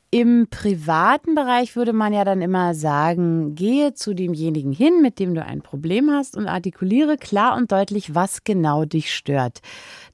Im 0.10 0.48
privaten 0.50 1.36
Bereich 1.36 1.76
würde 1.76 1.92
man 1.92 2.14
ja 2.14 2.24
dann 2.24 2.42
immer 2.42 2.74
sagen, 2.74 3.56
gehe 3.56 3.94
zu 3.94 4.14
demjenigen 4.14 4.72
hin, 4.72 5.02
mit 5.02 5.20
dem 5.20 5.36
du 5.36 5.44
ein 5.44 5.62
Problem 5.62 6.10
hast 6.12 6.38
und 6.38 6.48
artikuliere 6.48 7.18
klar 7.18 7.58
und 7.58 7.74
deutlich, 7.74 8.16
was 8.16 8.46
genau 8.46 8.86
dich 8.86 9.14
stört. 9.14 9.60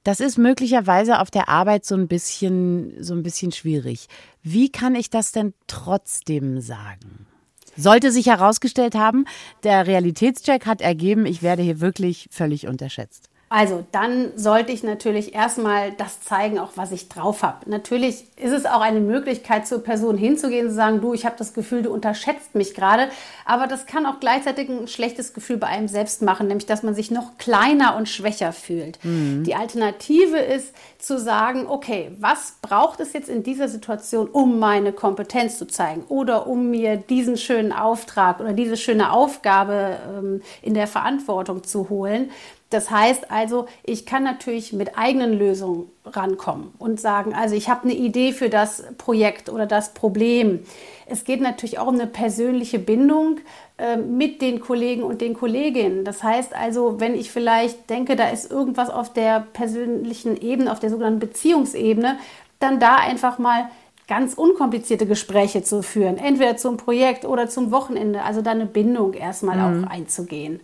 Das 0.02 0.18
ist 0.18 0.36
möglicherweise 0.36 1.20
auf 1.20 1.30
der 1.30 1.48
Arbeit 1.48 1.84
so 1.84 1.94
ein 1.94 2.08
bisschen, 2.08 2.92
so 3.00 3.14
ein 3.14 3.22
bisschen 3.22 3.52
schwierig. 3.52 4.08
Wie 4.42 4.68
kann 4.68 4.96
ich 4.96 5.10
das 5.10 5.30
denn 5.30 5.54
trotzdem 5.68 6.60
sagen? 6.60 7.28
Sollte 7.76 8.12
sich 8.12 8.26
herausgestellt 8.26 8.94
haben, 8.94 9.24
der 9.62 9.86
Realitätscheck 9.86 10.66
hat 10.66 10.80
ergeben, 10.80 11.26
ich 11.26 11.42
werde 11.42 11.62
hier 11.62 11.80
wirklich 11.80 12.28
völlig 12.30 12.66
unterschätzt. 12.66 13.28
Also 13.48 13.84
dann 13.92 14.32
sollte 14.36 14.72
ich 14.72 14.82
natürlich 14.82 15.34
erstmal 15.34 15.92
das 15.92 16.20
zeigen, 16.20 16.58
auch 16.58 16.72
was 16.76 16.92
ich 16.92 17.08
drauf 17.08 17.42
habe. 17.42 17.70
Natürlich 17.70 18.24
ist 18.36 18.52
es 18.52 18.66
auch 18.66 18.80
eine 18.80 19.00
Möglichkeit, 19.00 19.66
zur 19.66 19.84
Person 19.84 20.16
hinzugehen 20.16 20.66
und 20.66 20.70
zu 20.70 20.76
sagen, 20.76 21.00
du, 21.00 21.14
ich 21.14 21.24
habe 21.24 21.36
das 21.38 21.54
Gefühl, 21.54 21.82
du 21.82 21.92
unterschätzt 21.92 22.54
mich 22.54 22.74
gerade. 22.74 23.08
Aber 23.44 23.66
das 23.66 23.86
kann 23.86 24.06
auch 24.06 24.18
gleichzeitig 24.18 24.68
ein 24.68 24.88
schlechtes 24.88 25.34
Gefühl 25.34 25.58
bei 25.58 25.68
einem 25.68 25.88
selbst 25.88 26.22
machen, 26.22 26.48
nämlich 26.48 26.66
dass 26.66 26.82
man 26.82 26.94
sich 26.94 27.10
noch 27.10 27.38
kleiner 27.38 27.96
und 27.96 28.08
schwächer 28.08 28.52
fühlt. 28.52 28.98
Mhm. 29.04 29.44
Die 29.44 29.54
Alternative 29.54 30.38
ist 30.38 30.74
zu 30.98 31.20
sagen, 31.20 31.66
okay, 31.68 32.10
was 32.18 32.56
braucht 32.62 33.00
es 33.00 33.12
jetzt 33.12 33.28
in 33.28 33.42
dieser 33.42 33.68
Situation, 33.68 34.28
um 34.28 34.58
meine 34.58 34.92
Kompetenz 34.92 35.58
zu 35.58 35.66
zeigen 35.66 36.04
oder 36.08 36.46
um 36.46 36.70
mir 36.70 36.96
diesen 36.96 37.36
schönen 37.36 37.72
Auftrag 37.72 38.40
oder 38.40 38.52
diese 38.52 38.76
schöne 38.76 39.12
Aufgabe 39.12 39.98
ähm, 40.08 40.42
in 40.62 40.74
der 40.74 40.86
Verantwortung 40.86 41.62
zu 41.62 41.88
holen. 41.88 42.30
Das 42.74 42.90
heißt 42.90 43.30
also, 43.30 43.66
ich 43.84 44.04
kann 44.04 44.24
natürlich 44.24 44.72
mit 44.72 44.98
eigenen 44.98 45.38
Lösungen 45.38 45.88
rankommen 46.04 46.72
und 46.78 47.00
sagen, 47.00 47.32
also 47.32 47.54
ich 47.54 47.68
habe 47.68 47.84
eine 47.84 47.94
Idee 47.94 48.32
für 48.32 48.50
das 48.50 48.82
Projekt 48.98 49.48
oder 49.48 49.66
das 49.66 49.94
Problem. 49.94 50.60
Es 51.06 51.22
geht 51.22 51.40
natürlich 51.40 51.78
auch 51.78 51.86
um 51.86 51.94
eine 51.94 52.08
persönliche 52.08 52.80
Bindung 52.80 53.38
äh, 53.78 53.96
mit 53.96 54.42
den 54.42 54.60
Kollegen 54.60 55.04
und 55.04 55.20
den 55.20 55.34
Kolleginnen. 55.34 56.04
Das 56.04 56.24
heißt 56.24 56.54
also, 56.56 56.98
wenn 56.98 57.14
ich 57.14 57.30
vielleicht 57.30 57.88
denke, 57.90 58.16
da 58.16 58.28
ist 58.28 58.50
irgendwas 58.50 58.90
auf 58.90 59.12
der 59.12 59.46
persönlichen 59.52 60.36
Ebene, 60.36 60.72
auf 60.72 60.80
der 60.80 60.90
sogenannten 60.90 61.20
Beziehungsebene, 61.20 62.18
dann 62.58 62.80
da 62.80 62.96
einfach 62.96 63.38
mal 63.38 63.70
ganz 64.08 64.34
unkomplizierte 64.34 65.06
Gespräche 65.06 65.62
zu 65.62 65.82
führen, 65.82 66.18
entweder 66.18 66.56
zum 66.56 66.76
Projekt 66.76 67.24
oder 67.24 67.48
zum 67.48 67.70
Wochenende, 67.70 68.22
also 68.22 68.42
da 68.42 68.50
eine 68.50 68.66
Bindung 68.66 69.14
erstmal 69.14 69.56
mhm. 69.56 69.84
auch 69.84 69.90
einzugehen. 69.90 70.60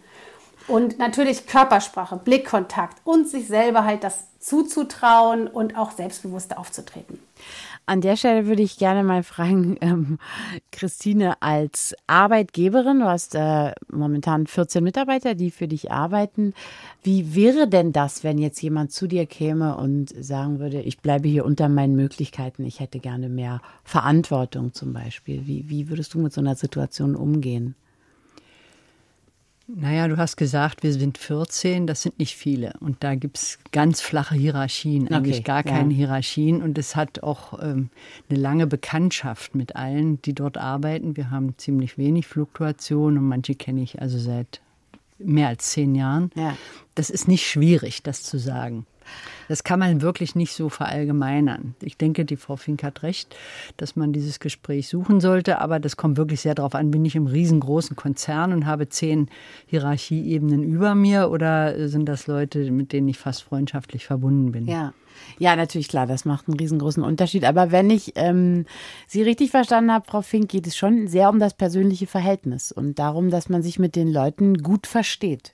Und 0.67 0.99
natürlich 0.99 1.47
Körpersprache, 1.47 2.17
Blickkontakt 2.17 2.99
und 3.05 3.29
sich 3.29 3.49
selber 3.49 3.85
halt 3.85 4.05
das 4.05 4.27
zuzutrauen 4.41 5.47
und 5.49 5.77
auch 5.77 5.91
selbstbewusst 5.91 6.57
aufzutreten. 6.57 7.19
An 7.87 8.01
der 8.01 8.17
Stelle 8.17 8.47
würde 8.47 8.63
ich 8.63 8.79
gerne 8.79 9.03
mal 9.03 9.23
fragen, 9.23 9.77
ähm, 9.81 10.19
Christine, 10.71 11.43
als 11.43 11.95
Arbeitgeberin, 12.07 13.01
du 13.01 13.07
hast 13.07 13.35
äh, 13.35 13.73
momentan 13.91 14.47
14 14.47 14.83
Mitarbeiter, 14.83 15.35
die 15.35 15.51
für 15.51 15.69
dich 15.69 15.91
arbeiten. 15.91 16.55
Wie 17.03 17.35
wäre 17.35 17.69
denn 17.69 17.93
das, 17.93 18.23
wenn 18.23 18.39
jetzt 18.39 18.63
jemand 18.63 18.93
zu 18.93 19.07
dir 19.07 19.27
käme 19.27 19.77
und 19.77 20.15
sagen 20.25 20.59
würde, 20.59 20.81
ich 20.81 21.01
bleibe 21.01 21.29
hier 21.29 21.45
unter 21.45 21.69
meinen 21.69 21.97
Möglichkeiten, 21.97 22.65
ich 22.65 22.81
hätte 22.81 23.01
gerne 23.01 23.29
mehr 23.29 23.61
Verantwortung 23.85 24.73
zum 24.73 24.93
Beispiel? 24.93 25.47
Wie, 25.47 25.69
wie 25.69 25.89
würdest 25.89 26.15
du 26.15 26.19
mit 26.19 26.33
so 26.33 26.41
einer 26.41 26.55
Situation 26.55 27.17
umgehen? 27.17 27.75
Naja, 29.77 30.09
du 30.09 30.17
hast 30.17 30.37
gesagt, 30.37 30.83
wir 30.83 30.93
sind 30.93 31.19
14, 31.19 31.87
das 31.87 32.03
sind 32.03 32.19
nicht 32.19 32.37
viele. 32.37 32.75
Und 32.81 33.03
da 33.05 33.15
gibt 33.15 33.39
es 33.39 33.59
ganz 33.73 34.01
flache 34.01 34.35
Hierarchien, 34.35 35.09
eigentlich 35.09 35.39
okay, 35.39 35.45
gar 35.45 35.63
keine 35.63 35.93
ja. 35.93 35.99
Hierarchien. 35.99 36.63
Und 36.63 36.79
es 36.79 36.97
hat 36.97 37.23
auch 37.23 37.63
ähm, 37.63 37.91
eine 38.29 38.39
lange 38.39 38.67
Bekanntschaft 38.67 39.55
mit 39.55 39.77
allen, 39.77 40.21
die 40.23 40.35
dort 40.35 40.59
arbeiten. 40.59 41.17
Wir 41.17 41.31
haben 41.31 41.55
ziemlich 41.57 41.99
wenig 41.99 42.27
Fluktuation 42.27 43.19
und 43.19 43.25
manche 43.25 43.55
kenne 43.55 43.83
ich 43.83 44.01
also 44.01 44.19
seit 44.19 44.61
mehr 45.19 45.49
als 45.49 45.71
zehn 45.71 45.95
Jahren. 45.95 46.31
Ja. 46.35 46.57
Das 46.95 47.11
ist 47.11 47.29
nicht 47.29 47.47
schwierig, 47.47 48.03
das 48.03 48.23
zu 48.23 48.39
sagen. 48.39 48.87
Das 49.49 49.65
kann 49.65 49.81
man 49.81 50.01
wirklich 50.01 50.37
nicht 50.37 50.55
so 50.55 50.69
verallgemeinern. 50.69 51.75
Ich 51.83 51.97
denke, 51.97 52.25
die 52.25 52.37
Frau 52.37 52.57
Fink 52.57 52.85
hat 52.85 53.03
recht, 53.03 53.35
dass 53.77 53.97
man 53.97 54.13
dieses 54.13 54.39
Gespräch 54.39 54.89
suchen 54.89 55.21
sollte, 55.21 55.61
aber 55.61 55.81
das 55.81 55.97
kommt 55.97 56.17
wirklich 56.17 56.41
sehr 56.41 56.55
darauf 56.55 56.77
an, 56.77 56.93
bin 56.93 57.05
ich 57.05 57.17
im 57.17 57.27
riesengroßen 57.27 57.97
Konzern 57.97 58.53
und 58.53 58.67
habe 58.67 58.89
zehn 58.89 59.29
Hierarchieebenen 59.67 60.63
über 60.63 60.95
mir 60.95 61.31
oder 61.31 61.89
sind 61.89 62.09
das 62.09 62.29
Leute, 62.29 62.71
mit 62.71 62.93
denen 62.93 63.09
ich 63.09 63.19
fast 63.19 63.43
freundschaftlich 63.43 64.07
verbunden 64.07 64.53
bin? 64.53 64.67
Ja. 64.67 64.93
Ja, 65.39 65.57
natürlich 65.57 65.89
klar, 65.89 66.07
das 66.07 66.25
macht 66.25 66.49
einen 66.49 66.59
riesengroßen 66.59 67.03
Unterschied. 67.03 67.45
Aber 67.45 67.73
wenn 67.73 67.91
ich 67.91 68.13
ähm, 68.17 68.67
Sie 69.07 69.23
richtig 69.23 69.51
verstanden 69.51 69.93
habe, 69.93 70.07
Frau 70.07 70.23
Fink, 70.23 70.49
geht 70.49 70.67
es 70.67 70.77
schon 70.77 71.09
sehr 71.09 71.29
um 71.29 71.39
das 71.39 71.55
persönliche 71.55 72.07
Verhältnis 72.07 72.73
und 72.73 72.99
darum, 72.99 73.31
dass 73.31 73.49
man 73.49 73.63
sich 73.63 73.79
mit 73.79 73.97
den 73.97 74.13
Leuten 74.13 74.59
gut 74.59 74.87
versteht. 74.87 75.53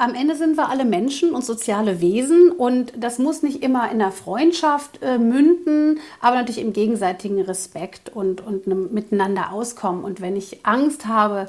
Am 0.00 0.14
Ende 0.14 0.34
sind 0.34 0.56
wir 0.56 0.70
alle 0.70 0.86
Menschen 0.86 1.34
und 1.34 1.44
soziale 1.44 2.00
Wesen 2.00 2.52
und 2.52 2.94
das 2.96 3.18
muss 3.18 3.42
nicht 3.42 3.62
immer 3.62 3.90
in 3.92 3.98
der 3.98 4.12
Freundschaft 4.12 5.02
äh, 5.02 5.18
münden, 5.18 6.00
aber 6.22 6.36
natürlich 6.36 6.62
im 6.62 6.72
gegenseitigen 6.72 7.38
Respekt 7.42 8.08
und, 8.08 8.40
und 8.40 8.64
einem 8.64 8.94
Miteinander 8.94 9.52
auskommen. 9.52 10.02
Und 10.02 10.22
wenn 10.22 10.36
ich 10.36 10.64
Angst 10.64 11.06
habe, 11.06 11.48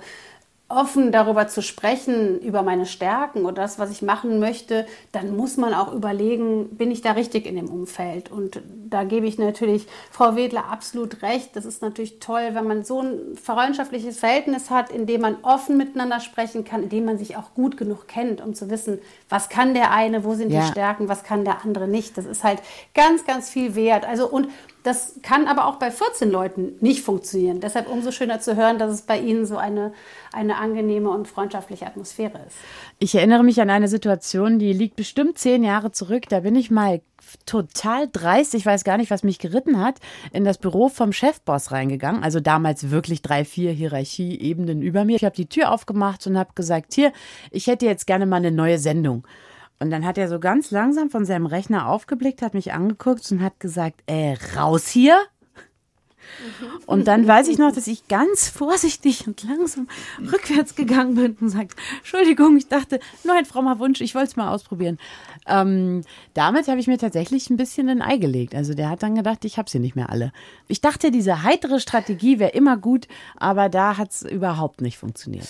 offen 0.76 1.12
darüber 1.12 1.48
zu 1.48 1.62
sprechen, 1.62 2.40
über 2.40 2.64
meine 2.64 2.86
Stärken 2.86 3.46
oder 3.46 3.62
das, 3.62 3.80
was 3.80 3.92
ich 3.92 4.02
machen 4.02 4.40
möchte, 4.40 4.86
dann 5.12 5.36
muss 5.36 5.58
man 5.58 5.74
auch 5.74 5.94
überlegen, 5.94 6.78
bin 6.78 6.92
ich 6.92 7.02
da 7.02 7.12
richtig 7.12 7.46
in 7.46 7.56
dem 7.56 7.70
Umfeld? 7.70 8.32
Und 8.32 8.62
da 8.90 9.04
gebe 9.04 9.26
ich 9.26 9.38
natürlich 9.38 9.88
Frau 10.12 10.36
Wedler 10.36 10.66
absolut 10.72 11.22
recht. 11.22 11.56
Das 11.56 11.66
ist 11.66 11.82
natürlich 11.82 12.20
toll, 12.20 12.50
wenn 12.54 12.68
man 12.68 12.84
so 12.84 13.02
ein 13.02 13.38
freundschaftliches 13.42 14.20
Verhältnis 14.20 14.70
hat, 14.70 14.92
in 14.92 15.06
dem 15.06 15.22
man 15.22 15.38
offen 15.42 15.78
miteinander 15.78 16.20
sprechen 16.20 16.64
kann, 16.64 16.84
in 16.84 16.90
dem 16.90 17.06
man 17.06 17.18
sich 17.18 17.38
auch 17.38 17.54
gut 17.54 17.78
genug 17.78 18.08
kennt, 18.08 18.42
um 18.42 18.54
zu 18.54 18.70
wissen, 18.70 19.00
was 19.30 19.50
kann 19.50 19.74
der 19.74 19.92
eine, 19.92 20.24
wo 20.24 20.34
sind 20.34 20.52
ja. 20.52 20.62
die 20.62 20.68
Stärken, 20.68 21.08
was 21.08 21.24
kann 21.24 21.46
der 21.46 21.64
andere 21.64 21.88
nicht. 21.88 22.18
Das 22.18 22.26
ist 22.26 22.44
halt 22.44 22.62
ganz, 22.94 23.26
ganz 23.26 23.50
viel 23.50 23.76
wert. 23.76 24.08
Also 24.08 24.30
und 24.30 24.48
das 24.84 25.16
kann 25.22 25.48
aber 25.48 25.68
auch 25.68 25.76
bei 25.76 25.92
14 25.92 26.32
Leuten 26.32 26.74
nicht 26.80 27.02
funktionieren. 27.02 27.60
Deshalb 27.60 27.88
umso 27.90 28.12
schöner 28.12 28.40
zu 28.40 28.56
hören, 28.56 28.80
dass 28.80 28.92
es 28.92 29.02
bei 29.04 29.20
Ihnen 29.20 29.46
so 29.46 29.58
eine, 29.58 29.94
eine 30.32 30.58
angenehme 30.58 31.10
und 31.10 31.28
freundschaftliche 31.28 31.86
Atmosphäre 31.86 32.40
ist. 32.48 32.58
Ich 33.00 33.16
erinnere 33.16 33.44
mich 33.44 33.62
an 33.62 33.70
eine 33.70 33.88
Situation, 33.88 34.60
die 34.60 34.74
liegt 34.74 34.96
bestimmt 34.96 35.38
zehn 35.38 35.64
Jahre 35.64 35.92
zurück. 35.92 36.24
Da 36.30 36.42
bin 36.42 36.56
ich 36.56 36.72
mal 36.72 37.02
total 37.46 38.10
dreist, 38.12 38.54
ich 38.56 38.66
weiß 38.66 38.84
gar 38.84 38.98
nicht, 38.98 39.12
was 39.12 39.24
mich 39.24 39.40
geritten 39.40 39.80
hat, 39.80 40.00
in 40.32 40.44
das 40.44 40.58
Büro 40.58 40.90
vom 40.90 41.14
Chefboss 41.14 41.72
reingegangen. 41.72 42.24
Also 42.24 42.40
damals 42.40 42.90
wirklich 42.90 43.22
drei, 43.22 43.46
vier 43.46 43.72
Hierarchieebenen 43.72 44.82
über 44.82 45.06
mir. 45.06 45.16
Ich 45.16 45.26
habe 45.26 45.36
die 45.36 45.48
Tür 45.48 45.72
aufgemacht 45.72 46.26
und 46.28 46.38
habe 46.38 46.52
gesagt, 46.56 46.94
hier, 46.94 47.14
ich 47.52 47.68
hätte 47.68 47.86
jetzt 47.86 48.08
gerne 48.08 48.26
mal 48.26 48.38
eine 48.38 48.52
neue 48.52 48.80
Sendung. 48.80 49.26
Und 49.82 49.90
dann 49.90 50.06
hat 50.06 50.20
er 50.20 50.30
so 50.30 50.40
ganz 50.40 50.70
langsam 50.70 51.10
von 51.10 51.26
seinem 51.26 51.48
Rechner 51.48 51.88
aufgeblickt, 51.88 52.44
hat 52.44 52.54
mich 52.54 52.72
angeguckt 52.72 53.32
und 53.32 53.42
hat 53.42 53.60
gesagt, 53.60 54.04
äh, 54.06 54.36
raus 54.56 54.88
hier. 54.88 55.20
Und 56.86 57.08
dann 57.08 57.28
weiß 57.28 57.48
ich 57.48 57.58
noch, 57.58 57.74
dass 57.74 57.88
ich 57.88 58.08
ganz 58.08 58.48
vorsichtig 58.48 59.28
und 59.28 59.44
langsam 59.44 59.88
rückwärts 60.32 60.76
gegangen 60.76 61.16
bin 61.16 61.36
und 61.42 61.50
sagte, 61.50 61.76
Entschuldigung, 61.98 62.56
ich 62.58 62.68
dachte, 62.68 63.00
nur 63.24 63.36
ein 63.36 63.46
frommer 63.46 63.80
Wunsch, 63.80 64.02
ich 64.02 64.14
wollte 64.16 64.28
es 64.28 64.36
mal 64.36 64.54
ausprobieren. 64.54 64.98
Ähm, 65.48 66.04
damit 66.36 66.68
habe 66.68 66.80
ich 66.80 66.88
mir 66.88 66.98
tatsächlich 67.00 67.50
ein 67.50 67.58
bisschen 67.58 67.90
ein 67.90 68.02
Ei 68.02 68.18
gelegt. 68.18 68.56
Also 68.56 68.76
der 68.76 68.90
hat 68.90 69.04
dann 69.04 69.16
gedacht, 69.16 69.44
ich 69.46 69.58
habe 69.58 69.70
sie 69.70 69.80
nicht 69.80 69.96
mehr 69.96 70.10
alle. 70.10 70.32
Ich 70.68 70.80
dachte, 70.80 71.12
diese 71.12 71.44
heitere 71.44 71.80
Strategie 71.80 72.40
wäre 72.40 72.52
immer 72.52 72.78
gut, 72.78 73.08
aber 73.36 73.68
da 73.68 73.98
hat 73.98 74.12
es 74.12 74.22
überhaupt 74.22 74.82
nicht 74.82 74.98
funktioniert. 74.98 75.50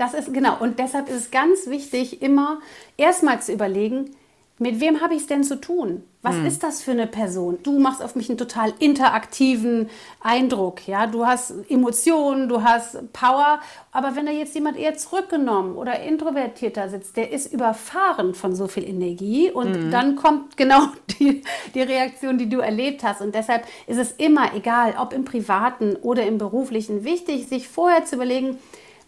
Das 0.00 0.14
ist 0.14 0.32
genau. 0.32 0.56
Und 0.58 0.78
deshalb 0.78 1.10
ist 1.10 1.16
es 1.16 1.30
ganz 1.30 1.66
wichtig, 1.66 2.22
immer 2.22 2.60
erstmal 2.96 3.42
zu 3.42 3.52
überlegen, 3.52 4.16
mit 4.56 4.80
wem 4.80 5.02
habe 5.02 5.14
ich 5.14 5.20
es 5.20 5.26
denn 5.26 5.44
zu 5.44 5.60
tun? 5.60 6.04
Was 6.22 6.36
hm. 6.36 6.46
ist 6.46 6.62
das 6.62 6.82
für 6.82 6.92
eine 6.92 7.06
Person? 7.06 7.58
Du 7.62 7.78
machst 7.78 8.02
auf 8.02 8.14
mich 8.14 8.30
einen 8.30 8.38
total 8.38 8.72
interaktiven 8.78 9.90
Eindruck, 10.22 10.88
ja. 10.88 11.06
Du 11.06 11.26
hast 11.26 11.52
Emotionen, 11.68 12.48
du 12.48 12.62
hast 12.62 13.12
Power, 13.12 13.60
aber 13.92 14.16
wenn 14.16 14.24
da 14.24 14.32
jetzt 14.32 14.54
jemand 14.54 14.78
eher 14.78 14.96
zurückgenommen 14.96 15.76
oder 15.76 16.00
introvertierter 16.00 16.88
sitzt, 16.88 17.18
der 17.18 17.30
ist 17.30 17.52
überfahren 17.52 18.34
von 18.34 18.54
so 18.54 18.68
viel 18.68 18.88
Energie 18.88 19.50
und 19.50 19.74
hm. 19.74 19.90
dann 19.90 20.16
kommt 20.16 20.56
genau 20.56 20.88
die, 21.18 21.42
die 21.74 21.82
Reaktion, 21.82 22.38
die 22.38 22.48
du 22.48 22.60
erlebt 22.60 23.02
hast. 23.02 23.20
Und 23.20 23.34
deshalb 23.34 23.66
ist 23.86 23.98
es 23.98 24.12
immer 24.12 24.54
egal, 24.54 24.94
ob 24.98 25.12
im 25.12 25.26
privaten 25.26 25.96
oder 25.96 26.24
im 26.24 26.38
beruflichen, 26.38 27.04
wichtig, 27.04 27.48
sich 27.48 27.68
vorher 27.68 28.06
zu 28.06 28.16
überlegen, 28.16 28.58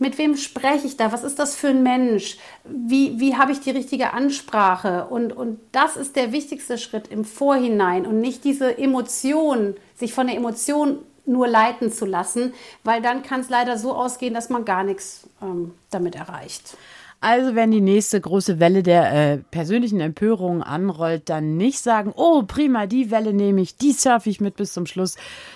mit 0.03 0.19
wem 0.19 0.37
spreche 0.37 0.87
ich 0.87 0.99
da? 0.99 1.13
Was 1.13 1.25
ist 1.25 1.39
das 1.39 1.57
für 1.57 1.69
ein 1.69 1.83
Mensch? 1.83 2.37
Wie, 2.65 3.19
wie 3.19 3.37
habe 3.37 3.53
ich 3.53 3.61
die 3.61 3.71
richtige 3.71 4.13
Ansprache? 4.13 5.07
Und, 5.07 5.33
und 5.33 5.59
das 5.73 5.97
ist 5.97 6.17
der 6.17 6.33
wichtigste 6.33 6.77
Schritt 6.77 7.09
im 7.09 7.25
Vorhinein 7.25 8.07
und 8.07 8.21
nicht 8.21 8.45
diese 8.45 8.77
Emotion, 8.77 9.75
sich 9.97 10.13
von 10.13 10.27
der 10.27 10.37
Emotion 10.37 10.99
nur 11.25 11.47
leiten 11.47 11.93
zu 11.93 12.05
lassen, 12.05 12.53
weil 12.85 13.01
dann 13.01 13.23
kann 13.23 13.41
es 13.41 13.49
leider 13.49 13.79
so 13.79 13.95
ausgehen, 13.95 14.35
dass 14.35 14.51
man 14.51 14.65
gar 14.65 14.83
nichts 14.83 15.29
ähm, 15.41 15.73
damit 15.91 16.17
erreicht. 16.17 16.77
Also 17.23 17.55
wenn 17.55 17.71
die 17.71 17.81
nächste 17.81 18.21
große 18.21 18.59
Welle 18.59 18.83
der 18.83 19.13
äh, 19.13 19.39
persönlichen 19.39 20.01
Empörung 20.01 20.61
anrollt, 20.61 21.31
dann 21.31 21.57
nicht 21.57 21.79
sagen, 21.79 22.13
oh 22.17 22.43
prima, 22.43 22.87
die 22.87 23.13
Welle 23.13 23.33
nehme 23.33 23.61
ich, 23.61 23.77
die 23.77 23.93
surfe 23.93 24.29
ich 24.29 24.41
mit 24.41 24.57
bis 24.57 24.73
zum 24.73 24.87
Schluss, 24.87 25.15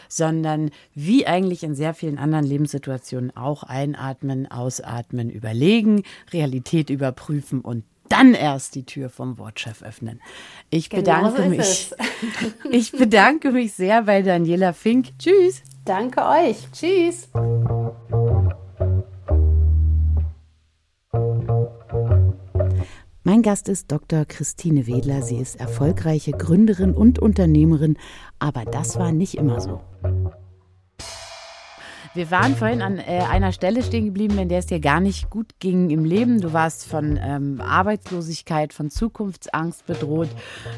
sondern 0.08 0.70
wie 0.94 1.26
eigentlich 1.26 1.64
in 1.64 1.74
sehr 1.74 1.92
vielen 1.92 2.18
anderen 2.18 2.46
Lebenssituationen 2.46 3.36
auch 3.36 3.64
einatmen, 3.64 4.48
ausatmen, 4.48 5.28
überlegen, 5.28 6.04
Realität 6.32 6.88
überprüfen 6.88 7.62
und 7.62 7.82
dann 8.08 8.34
erst 8.34 8.76
die 8.76 8.86
Tür 8.86 9.10
vom 9.10 9.36
Wortchef 9.36 9.82
öffnen. 9.82 10.20
Ich 10.70 10.88
genau 10.88 11.32
bedanke 11.32 11.42
so 11.42 11.48
mich. 11.48 11.90
ich 12.70 12.92
bedanke 12.92 13.50
mich 13.50 13.72
sehr 13.72 14.02
bei 14.02 14.22
Daniela 14.22 14.72
Fink. 14.72 15.18
Tschüss. 15.18 15.62
Danke 15.84 16.24
euch. 16.24 16.58
Tschüss. 16.70 17.28
Mein 23.36 23.42
Gast 23.42 23.68
ist 23.68 23.92
Dr. 23.92 24.24
Christine 24.24 24.86
Wedler. 24.86 25.20
Sie 25.20 25.36
ist 25.36 25.60
erfolgreiche 25.60 26.32
Gründerin 26.32 26.94
und 26.94 27.18
Unternehmerin, 27.18 27.98
aber 28.38 28.64
das 28.64 28.98
war 28.98 29.12
nicht 29.12 29.34
immer 29.34 29.60
so. 29.60 29.82
Wir 32.14 32.30
waren 32.30 32.56
vorhin 32.56 32.80
an 32.80 32.96
äh, 32.96 33.24
einer 33.30 33.52
Stelle 33.52 33.82
stehen 33.82 34.06
geblieben, 34.06 34.38
in 34.38 34.48
der 34.48 34.60
es 34.60 34.64
dir 34.64 34.80
gar 34.80 35.00
nicht 35.00 35.28
gut 35.28 35.60
ging 35.60 35.90
im 35.90 36.06
Leben. 36.06 36.40
Du 36.40 36.54
warst 36.54 36.86
von 36.86 37.18
ähm, 37.22 37.60
Arbeitslosigkeit, 37.60 38.72
von 38.72 38.88
Zukunftsangst 38.88 39.84
bedroht. 39.84 40.30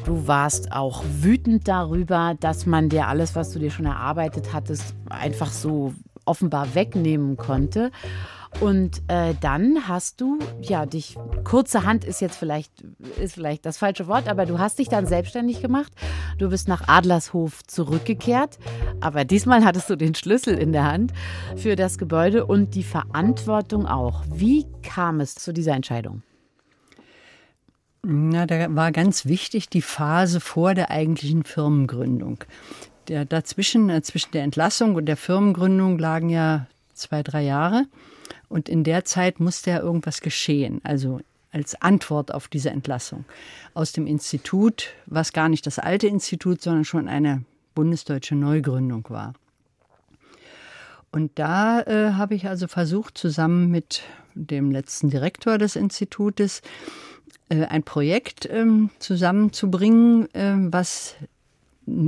Du 0.03 0.27
warst 0.27 0.73
auch 0.73 1.05
wütend 1.09 1.65
darüber, 1.65 2.35
dass 2.37 2.65
man 2.65 2.89
dir 2.89 3.07
alles, 3.07 3.37
was 3.37 3.51
du 3.51 3.59
dir 3.59 3.71
schon 3.71 3.85
erarbeitet 3.85 4.51
hattest, 4.51 4.95
einfach 5.09 5.53
so 5.53 5.93
offenbar 6.25 6.75
wegnehmen 6.75 7.37
konnte. 7.37 7.91
Und 8.59 9.01
äh, 9.07 9.35
dann 9.39 9.87
hast 9.87 10.19
du, 10.19 10.37
ja, 10.61 10.85
dich, 10.85 11.15
kurze 11.45 11.83
Hand 11.83 12.03
ist 12.03 12.19
jetzt 12.19 12.35
vielleicht, 12.35 12.73
ist 13.21 13.35
vielleicht 13.35 13.65
das 13.65 13.77
falsche 13.77 14.07
Wort, 14.07 14.27
aber 14.27 14.45
du 14.45 14.59
hast 14.59 14.79
dich 14.79 14.89
dann 14.89 15.05
selbstständig 15.05 15.61
gemacht. 15.61 15.93
Du 16.37 16.49
bist 16.49 16.67
nach 16.67 16.87
Adlershof 16.87 17.63
zurückgekehrt, 17.63 18.59
aber 18.99 19.23
diesmal 19.23 19.63
hattest 19.63 19.89
du 19.89 19.95
den 19.95 20.13
Schlüssel 20.13 20.57
in 20.57 20.73
der 20.73 20.85
Hand 20.85 21.13
für 21.55 21.77
das 21.77 21.97
Gebäude 21.97 22.45
und 22.45 22.75
die 22.75 22.83
Verantwortung 22.83 23.85
auch. 23.85 24.23
Wie 24.29 24.65
kam 24.83 25.21
es 25.21 25.35
zu 25.35 25.53
dieser 25.53 25.73
Entscheidung? 25.73 26.21
Na, 28.01 28.45
da 28.45 28.73
war 28.75 28.91
ganz 28.91 29.25
wichtig 29.25 29.69
die 29.69 29.81
Phase 29.81 30.39
vor 30.39 30.73
der 30.73 30.89
eigentlichen 30.89 31.43
Firmengründung. 31.43 32.43
Der, 33.07 33.25
dazwischen, 33.25 33.89
äh, 33.89 34.01
zwischen 34.01 34.31
der 34.31 34.43
Entlassung 34.43 34.95
und 34.95 35.05
der 35.05 35.17
Firmengründung 35.17 35.97
lagen 35.97 36.29
ja 36.29 36.67
zwei, 36.93 37.23
drei 37.23 37.43
Jahre. 37.43 37.85
Und 38.49 38.67
in 38.67 38.83
der 38.83 39.05
Zeit 39.05 39.39
musste 39.39 39.69
ja 39.69 39.79
irgendwas 39.79 40.21
geschehen, 40.21 40.81
also 40.83 41.21
als 41.51 41.79
Antwort 41.81 42.33
auf 42.33 42.47
diese 42.47 42.69
Entlassung 42.69 43.25
aus 43.73 43.91
dem 43.91 44.05
Institut, 44.07 44.89
was 45.05 45.33
gar 45.33 45.49
nicht 45.49 45.65
das 45.65 45.79
alte 45.79 46.07
Institut, 46.07 46.61
sondern 46.61 46.85
schon 46.85 47.07
eine 47.07 47.43
bundesdeutsche 47.75 48.35
Neugründung 48.35 49.05
war. 49.09 49.33
Und 51.11 51.31
da 51.39 51.81
äh, 51.81 52.13
habe 52.13 52.35
ich 52.35 52.47
also 52.47 52.67
versucht, 52.67 53.17
zusammen 53.17 53.71
mit 53.71 54.03
dem 54.35 54.69
letzten 54.69 55.09
Direktor 55.09 55.57
des 55.57 55.75
Institutes 55.75 56.61
äh, 57.49 57.65
ein 57.65 57.83
Projekt 57.83 58.45
äh, 58.45 58.65
zusammenzubringen, 58.99 60.33
äh, 60.35 60.55
was 60.71 61.15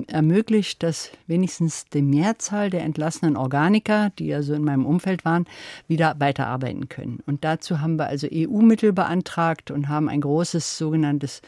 ermöglicht, 0.08 0.84
dass 0.84 1.12
wenigstens 1.28 1.86
die 1.86 2.02
Mehrzahl 2.02 2.70
der 2.70 2.84
entlassenen 2.84 3.38
Organiker, 3.38 4.12
die 4.18 4.28
ja 4.28 4.42
so 4.42 4.54
in 4.54 4.64
meinem 4.64 4.86
Umfeld 4.86 5.26
waren, 5.26 5.46
wieder 5.88 6.16
weiterarbeiten 6.20 6.90
können. 6.90 7.20
Und 7.26 7.44
dazu 7.44 7.82
haben 7.82 7.98
wir 7.98 8.08
also 8.08 8.28
EU-Mittel 8.32 8.94
beantragt 8.94 9.72
und 9.72 9.90
haben 9.90 10.10
ein 10.10 10.22
großes 10.22 10.78
sogenanntes 10.78 11.42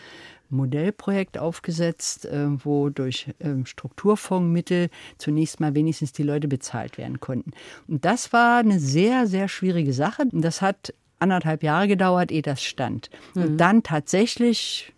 Modellprojekt 0.49 1.37
aufgesetzt, 1.37 2.25
äh, 2.25 2.47
wo 2.63 2.89
durch 2.89 3.33
ähm, 3.39 3.65
Strukturfondsmittel 3.65 4.89
zunächst 5.17 5.59
mal 5.59 5.75
wenigstens 5.75 6.13
die 6.13 6.23
Leute 6.23 6.47
bezahlt 6.47 6.97
werden 6.97 7.19
konnten. 7.19 7.51
Und 7.87 8.05
das 8.05 8.31
war 8.31 8.59
eine 8.59 8.79
sehr, 8.79 9.27
sehr 9.27 9.47
schwierige 9.47 9.93
Sache. 9.93 10.23
Und 10.31 10.41
das 10.41 10.61
hat 10.61 10.93
anderthalb 11.19 11.63
Jahre 11.63 11.87
gedauert, 11.87 12.31
ehe 12.31 12.41
das 12.41 12.63
stand. 12.63 13.09
Mhm. 13.33 13.43
Und 13.43 13.57
dann 13.57 13.83
tatsächlich 13.83 14.93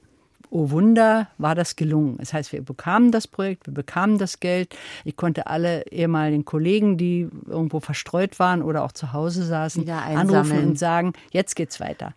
oh 0.56 0.70
Wunder, 0.72 1.28
war 1.38 1.54
das 1.54 1.76
gelungen. 1.76 2.16
Das 2.18 2.32
heißt, 2.32 2.54
wir 2.54 2.62
bekamen 2.64 3.12
das 3.12 3.28
Projekt, 3.28 3.68
wir 3.68 3.74
bekamen 3.74 4.18
das 4.18 4.40
Geld. 4.40 4.74
Ich 5.04 5.18
konnte 5.18 5.48
alle 5.48 5.86
ehemaligen 5.88 6.46
Kollegen, 6.46 6.98
die 6.98 7.28
irgendwo 7.46 7.82
verstreut 7.82 8.40
waren 8.40 8.62
oder 8.62 8.84
auch 8.84 8.94
zu 8.94 9.12
Hause 9.12 9.44
saßen, 9.44 9.88
anrufen 9.90 10.66
und 10.66 10.80
sagen, 10.80 11.12
jetzt 11.32 11.58
geht's 11.58 11.82
weiter. 11.82 12.14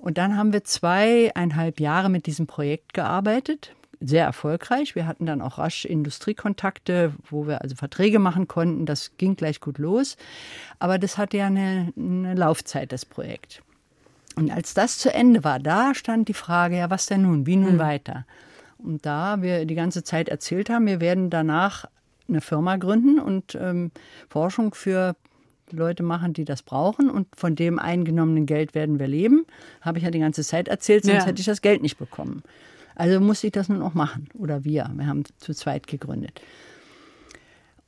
Und 0.00 0.18
dann 0.18 0.36
haben 0.36 0.52
wir 0.52 0.64
zweieinhalb 0.64 1.78
Jahre 1.78 2.08
mit 2.08 2.26
diesem 2.26 2.48
Projekt 2.48 2.94
gearbeitet. 2.94 3.74
Sehr 4.00 4.24
erfolgreich. 4.24 4.96
Wir 4.96 5.06
hatten 5.06 5.26
dann 5.26 5.40
auch 5.40 5.58
rasch 5.58 5.84
Industriekontakte, 5.84 7.12
wo 7.30 7.46
wir 7.46 7.62
also 7.62 7.76
Verträge 7.76 8.18
machen 8.18 8.48
konnten. 8.48 8.86
Das 8.86 9.16
ging 9.18 9.36
gleich 9.36 9.60
gut 9.60 9.78
los. 9.78 10.16
Aber 10.80 10.98
das 10.98 11.16
hatte 11.16 11.36
ja 11.36 11.46
eine, 11.46 11.92
eine 11.96 12.34
Laufzeit, 12.34 12.90
das 12.90 13.04
Projekt. 13.04 13.62
Und 14.38 14.52
als 14.52 14.72
das 14.72 14.98
zu 14.98 15.12
Ende 15.12 15.42
war, 15.42 15.58
da 15.58 15.94
stand 15.94 16.28
die 16.28 16.34
Frage, 16.34 16.78
ja, 16.78 16.90
was 16.90 17.06
denn 17.06 17.22
nun? 17.22 17.46
Wie 17.46 17.56
nun 17.56 17.74
mhm. 17.74 17.78
weiter? 17.80 18.24
Und 18.78 19.04
da 19.04 19.42
wir 19.42 19.64
die 19.64 19.74
ganze 19.74 20.04
Zeit 20.04 20.28
erzählt 20.28 20.70
haben, 20.70 20.86
wir 20.86 21.00
werden 21.00 21.28
danach 21.28 21.86
eine 22.28 22.40
Firma 22.40 22.76
gründen 22.76 23.18
und 23.18 23.58
ähm, 23.60 23.90
Forschung 24.28 24.74
für 24.74 25.16
Leute 25.72 26.04
machen, 26.04 26.34
die 26.34 26.44
das 26.44 26.62
brauchen. 26.62 27.10
Und 27.10 27.26
von 27.34 27.56
dem 27.56 27.80
eingenommenen 27.80 28.46
Geld 28.46 28.76
werden 28.76 29.00
wir 29.00 29.08
leben. 29.08 29.44
Habe 29.80 29.98
ich 29.98 30.04
ja 30.04 30.10
die 30.12 30.20
ganze 30.20 30.44
Zeit 30.44 30.68
erzählt, 30.68 31.04
sonst 31.04 31.22
ja. 31.22 31.26
hätte 31.26 31.40
ich 31.40 31.46
das 31.46 31.60
Geld 31.60 31.82
nicht 31.82 31.98
bekommen. 31.98 32.44
Also 32.94 33.20
musste 33.20 33.48
ich 33.48 33.52
das 33.52 33.68
nun 33.68 33.82
auch 33.82 33.94
machen. 33.94 34.28
Oder 34.34 34.64
wir. 34.64 34.88
Wir 34.94 35.06
haben 35.08 35.24
zu 35.38 35.52
zweit 35.52 35.88
gegründet. 35.88 36.40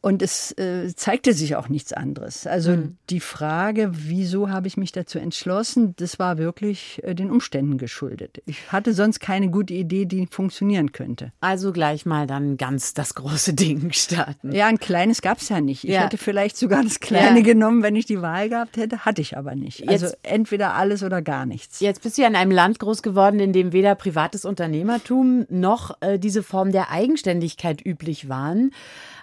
Und 0.02 0.22
es 0.22 0.52
äh, 0.52 0.94
zeigte 0.94 1.34
sich 1.34 1.56
auch 1.56 1.68
nichts 1.68 1.92
anderes. 1.92 2.46
Also 2.46 2.72
mhm. 2.72 2.96
die 3.10 3.20
Frage, 3.20 3.90
wieso 3.92 4.48
habe 4.48 4.66
ich 4.66 4.78
mich 4.78 4.92
dazu 4.92 5.18
entschlossen, 5.18 5.94
das 5.96 6.18
war 6.18 6.38
wirklich 6.38 7.00
äh, 7.04 7.14
den 7.14 7.30
Umständen 7.30 7.76
geschuldet. 7.76 8.42
Ich 8.46 8.72
hatte 8.72 8.94
sonst 8.94 9.20
keine 9.20 9.50
gute 9.50 9.74
Idee, 9.74 10.06
die 10.06 10.26
funktionieren 10.30 10.92
könnte. 10.92 11.32
Also 11.40 11.72
gleich 11.72 12.06
mal 12.06 12.26
dann 12.26 12.56
ganz 12.56 12.94
das 12.94 13.14
große 13.14 13.52
Ding 13.60 13.92
starten. 13.92 14.52
Ja, 14.52 14.68
ein 14.68 14.78
kleines 14.78 15.20
gab 15.20 15.38
es 15.38 15.50
ja 15.50 15.60
nicht. 15.60 15.84
Ich 15.84 15.90
ja. 15.90 16.00
hätte 16.02 16.16
vielleicht 16.16 16.56
sogar 16.56 16.82
das 16.82 17.00
kleine 17.00 17.40
ja. 17.40 17.44
genommen, 17.44 17.82
wenn 17.82 17.94
ich 17.94 18.06
die 18.06 18.22
Wahl 18.22 18.48
gehabt 18.48 18.78
hätte, 18.78 19.04
hatte 19.04 19.20
ich 19.20 19.36
aber 19.36 19.54
nicht. 19.54 19.86
Also 19.86 20.06
jetzt, 20.06 20.18
entweder 20.22 20.74
alles 20.74 21.02
oder 21.02 21.20
gar 21.20 21.44
nichts. 21.44 21.80
Jetzt 21.80 22.02
bist 22.02 22.16
du 22.16 22.22
ja 22.22 22.28
in 22.28 22.36
einem 22.36 22.52
Land 22.52 22.78
groß 22.78 23.02
geworden, 23.02 23.38
in 23.38 23.52
dem 23.52 23.72
weder 23.72 23.94
privates 23.96 24.46
Unternehmertum 24.46 25.44
noch 25.50 25.98
äh, 26.00 26.18
diese 26.18 26.42
Form 26.42 26.72
der 26.72 26.90
Eigenständigkeit 26.90 27.84
üblich 27.84 28.30
waren. 28.30 28.70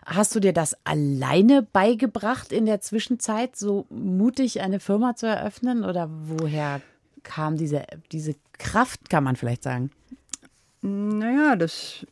Hast 0.09 0.33
du 0.33 0.39
dir 0.39 0.53
das 0.53 0.73
alleine 0.85 1.63
beigebracht 1.63 2.53
in 2.53 2.65
der 2.65 2.79
Zwischenzeit, 2.79 3.57
so 3.57 3.85
mutig 3.89 4.61
eine 4.61 4.79
Firma 4.79 5.17
zu 5.17 5.27
eröffnen? 5.27 5.83
Oder 5.83 6.09
woher 6.09 6.79
kam 7.23 7.57
diese, 7.57 7.83
diese 8.13 8.35
Kraft, 8.53 9.09
kann 9.09 9.25
man 9.25 9.35
vielleicht 9.35 9.63
sagen? 9.63 9.91
Naja, 10.81 11.57
das 11.57 12.05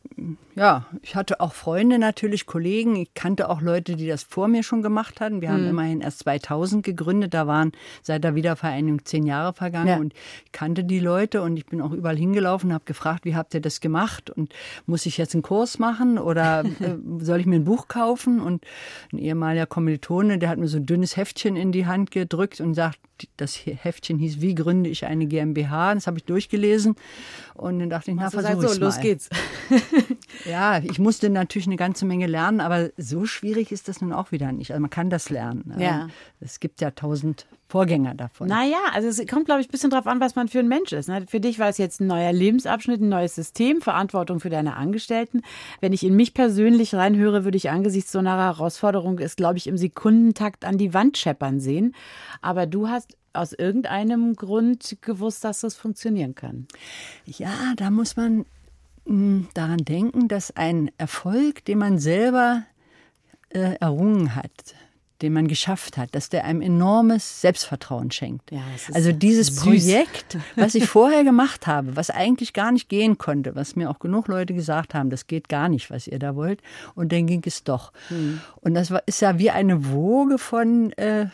ja, 0.56 0.86
ich 1.02 1.14
hatte 1.14 1.40
auch 1.40 1.52
Freunde 1.52 1.98
natürlich, 1.98 2.46
Kollegen. 2.46 2.96
Ich 2.96 3.12
kannte 3.12 3.50
auch 3.50 3.60
Leute, 3.60 3.94
die 3.94 4.06
das 4.06 4.22
vor 4.22 4.48
mir 4.48 4.62
schon 4.62 4.80
gemacht 4.80 5.20
hatten. 5.20 5.42
Wir 5.42 5.50
mhm. 5.50 5.52
haben 5.52 5.68
immerhin 5.68 6.00
erst 6.00 6.20
2000 6.20 6.82
gegründet. 6.82 7.34
Da 7.34 7.46
waren 7.46 7.72
seit 8.02 8.24
der 8.24 8.34
Wiedervereinigung 8.34 9.04
zehn 9.04 9.26
Jahre 9.26 9.52
vergangen. 9.52 9.88
Ja. 9.88 9.96
Und 9.98 10.14
ich 10.46 10.52
kannte 10.52 10.82
die 10.82 10.98
Leute 10.98 11.42
und 11.42 11.58
ich 11.58 11.66
bin 11.66 11.82
auch 11.82 11.92
überall 11.92 12.16
hingelaufen 12.16 12.70
und 12.70 12.74
habe 12.74 12.86
gefragt, 12.86 13.26
wie 13.26 13.36
habt 13.36 13.52
ihr 13.52 13.60
das 13.60 13.82
gemacht? 13.82 14.30
Und 14.30 14.54
muss 14.86 15.04
ich 15.04 15.18
jetzt 15.18 15.34
einen 15.34 15.42
Kurs 15.42 15.78
machen 15.78 16.18
oder 16.18 16.64
äh, 16.80 16.96
soll 17.18 17.40
ich 17.40 17.46
mir 17.46 17.56
ein 17.56 17.64
Buch 17.64 17.86
kaufen? 17.86 18.40
Und 18.40 18.64
ein 19.12 19.18
ehemaliger 19.18 19.66
Kommilitone, 19.66 20.38
der 20.38 20.48
hat 20.48 20.58
mir 20.58 20.68
so 20.68 20.78
ein 20.78 20.86
dünnes 20.86 21.18
Heftchen 21.18 21.56
in 21.56 21.70
die 21.70 21.84
Hand 21.84 22.10
gedrückt 22.10 22.62
und 22.62 22.72
sagt, 22.72 22.98
das 23.36 23.56
Heftchen 23.64 24.18
hieß, 24.18 24.40
wie 24.40 24.54
gründe 24.54 24.90
ich 24.90 25.06
eine 25.06 25.26
GmbH? 25.26 25.94
Das 25.94 26.06
habe 26.06 26.18
ich 26.18 26.24
durchgelesen. 26.24 26.96
Und 27.54 27.78
dann 27.78 27.90
dachte 27.90 28.10
ich, 28.10 28.16
na, 28.16 28.30
versuch 28.30 28.62
so, 28.62 28.80
los 28.80 29.00
geht's. 29.00 29.30
Ja, 30.48 30.78
ich 30.78 30.98
musste 30.98 31.30
natürlich 31.30 31.66
eine 31.66 31.76
ganze 31.76 32.06
Menge 32.06 32.26
lernen, 32.26 32.60
aber 32.60 32.90
so 32.96 33.26
schwierig 33.26 33.72
ist 33.72 33.88
das 33.88 34.00
nun 34.00 34.12
auch 34.12 34.32
wieder 34.32 34.52
nicht. 34.52 34.70
Also 34.70 34.80
man 34.80 34.90
kann 34.90 35.10
das 35.10 35.30
lernen. 35.30 35.74
Ja. 35.78 36.08
Es 36.40 36.60
gibt 36.60 36.80
ja 36.80 36.90
tausend 36.90 37.46
Vorgänger 37.68 38.14
davon. 38.14 38.46
Naja, 38.46 38.78
also 38.92 39.08
es 39.08 39.26
kommt, 39.26 39.46
glaube 39.46 39.60
ich, 39.60 39.68
ein 39.68 39.72
bisschen 39.72 39.90
drauf 39.90 40.06
an, 40.06 40.20
was 40.20 40.36
man 40.36 40.46
für 40.46 40.60
ein 40.60 40.68
Mensch 40.68 40.92
ist. 40.92 41.08
Ne? 41.08 41.24
Für 41.26 41.40
dich 41.40 41.58
war 41.58 41.68
es 41.68 41.78
jetzt 41.78 42.00
ein 42.00 42.06
neuer 42.06 42.32
Lebensabschnitt, 42.32 43.00
ein 43.00 43.08
neues 43.08 43.34
System, 43.34 43.80
Verantwortung 43.80 44.38
für 44.38 44.50
deine 44.50 44.76
Angestellten. 44.76 45.42
Wenn 45.80 45.92
ich 45.92 46.04
in 46.04 46.14
mich 46.14 46.32
persönlich 46.32 46.94
reinhöre, 46.94 47.44
würde 47.44 47.56
ich 47.56 47.70
angesichts 47.70 48.12
so 48.12 48.20
einer 48.20 48.36
Herausforderung 48.36 49.18
es, 49.18 49.34
glaube 49.34 49.58
ich, 49.58 49.66
im 49.66 49.76
Sekundentakt 49.76 50.64
an 50.64 50.78
die 50.78 50.94
Wand 50.94 51.18
scheppern 51.18 51.58
sehen. 51.58 51.94
Aber 52.40 52.66
du 52.66 52.88
hast 52.88 53.16
aus 53.32 53.52
irgendeinem 53.52 54.34
Grund 54.34 54.96
gewusst, 55.02 55.44
dass 55.44 55.60
das 55.60 55.74
funktionieren 55.74 56.34
kann. 56.34 56.66
Ja, 57.26 57.74
da 57.76 57.90
muss 57.90 58.16
man 58.16 58.46
daran 59.06 59.78
denken, 59.78 60.28
dass 60.28 60.54
ein 60.56 60.90
Erfolg, 60.98 61.64
den 61.64 61.78
man 61.78 61.98
selber 61.98 62.64
äh, 63.50 63.76
errungen 63.78 64.34
hat, 64.34 64.74
den 65.22 65.32
man 65.32 65.48
geschafft 65.48 65.96
hat, 65.96 66.14
dass 66.14 66.28
der 66.28 66.44
einem 66.44 66.60
enormes 66.60 67.40
Selbstvertrauen 67.40 68.10
schenkt. 68.10 68.50
Ja, 68.50 68.62
also 68.92 69.12
dieses 69.12 69.48
süß. 69.48 69.60
Projekt, 69.60 70.36
was 70.56 70.74
ich 70.74 70.86
vorher 70.86 71.24
gemacht 71.24 71.66
habe, 71.66 71.96
was 71.96 72.10
eigentlich 72.10 72.52
gar 72.52 72.70
nicht 72.72 72.88
gehen 72.88 73.16
konnte, 73.16 73.54
was 73.54 73.76
mir 73.76 73.88
auch 73.88 73.98
genug 73.98 74.28
Leute 74.28 74.52
gesagt 74.52 74.92
haben, 74.92 75.08
das 75.08 75.26
geht 75.26 75.48
gar 75.48 75.68
nicht, 75.68 75.90
was 75.90 76.06
ihr 76.06 76.18
da 76.18 76.36
wollt, 76.36 76.60
und 76.94 77.12
dann 77.12 77.26
ging 77.26 77.42
es 77.46 77.64
doch. 77.64 77.92
Mhm. 78.10 78.40
Und 78.56 78.74
das 78.74 78.90
war, 78.90 79.02
ist 79.06 79.20
ja 79.20 79.38
wie 79.38 79.50
eine 79.50 79.90
Woge 79.90 80.36
von, 80.36 80.92
äh, 80.92 81.28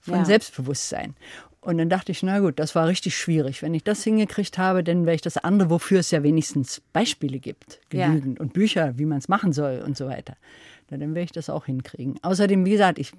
von 0.00 0.14
ja. 0.14 0.24
Selbstbewusstsein. 0.24 1.14
Und 1.68 1.76
dann 1.76 1.90
dachte 1.90 2.12
ich, 2.12 2.22
na 2.22 2.38
gut, 2.38 2.58
das 2.58 2.74
war 2.74 2.86
richtig 2.86 3.14
schwierig. 3.14 3.60
Wenn 3.60 3.74
ich 3.74 3.84
das 3.84 4.02
hingekriegt 4.02 4.56
habe, 4.56 4.82
dann 4.82 5.04
wäre 5.04 5.16
ich 5.16 5.20
das 5.20 5.36
andere, 5.36 5.68
wofür 5.68 6.00
es 6.00 6.10
ja 6.10 6.22
wenigstens 6.22 6.80
Beispiele 6.94 7.40
gibt, 7.40 7.80
genügend 7.90 8.38
ja. 8.38 8.42
und 8.42 8.54
Bücher, 8.54 8.96
wie 8.96 9.04
man 9.04 9.18
es 9.18 9.28
machen 9.28 9.52
soll 9.52 9.82
und 9.84 9.94
so 9.94 10.06
weiter. 10.06 10.34
Na, 10.88 10.96
dann 10.96 11.14
werde 11.14 11.26
ich 11.26 11.32
das 11.32 11.50
auch 11.50 11.66
hinkriegen. 11.66 12.18
Außerdem, 12.22 12.64
wie 12.64 12.70
gesagt, 12.70 12.98
ich 12.98 13.12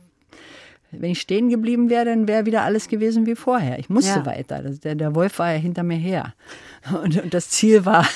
Wenn 0.90 1.12
ich 1.12 1.22
stehen 1.22 1.50
geblieben 1.50 1.92
wäre, 1.92 2.06
dann 2.06 2.28
wäre 2.28 2.48
wieder 2.48 2.64
alles 2.64 2.88
gewesen 2.88 3.28
wie 3.28 3.36
vorher. 3.36 3.78
Ich 3.78 3.88
musste 3.88 4.22
ja. 4.22 4.26
weiter. 4.26 4.64
Der, 4.64 4.96
der, 4.96 5.14
Wolf 5.14 5.38
war 5.38 5.52
ja 5.52 5.60
hinter 5.60 5.84
mir 5.84 5.98
her. 5.98 6.34
Und, 7.04 7.22
und, 7.22 7.36
das 7.36 7.52
Ziel 7.52 7.86
war, 7.86 8.08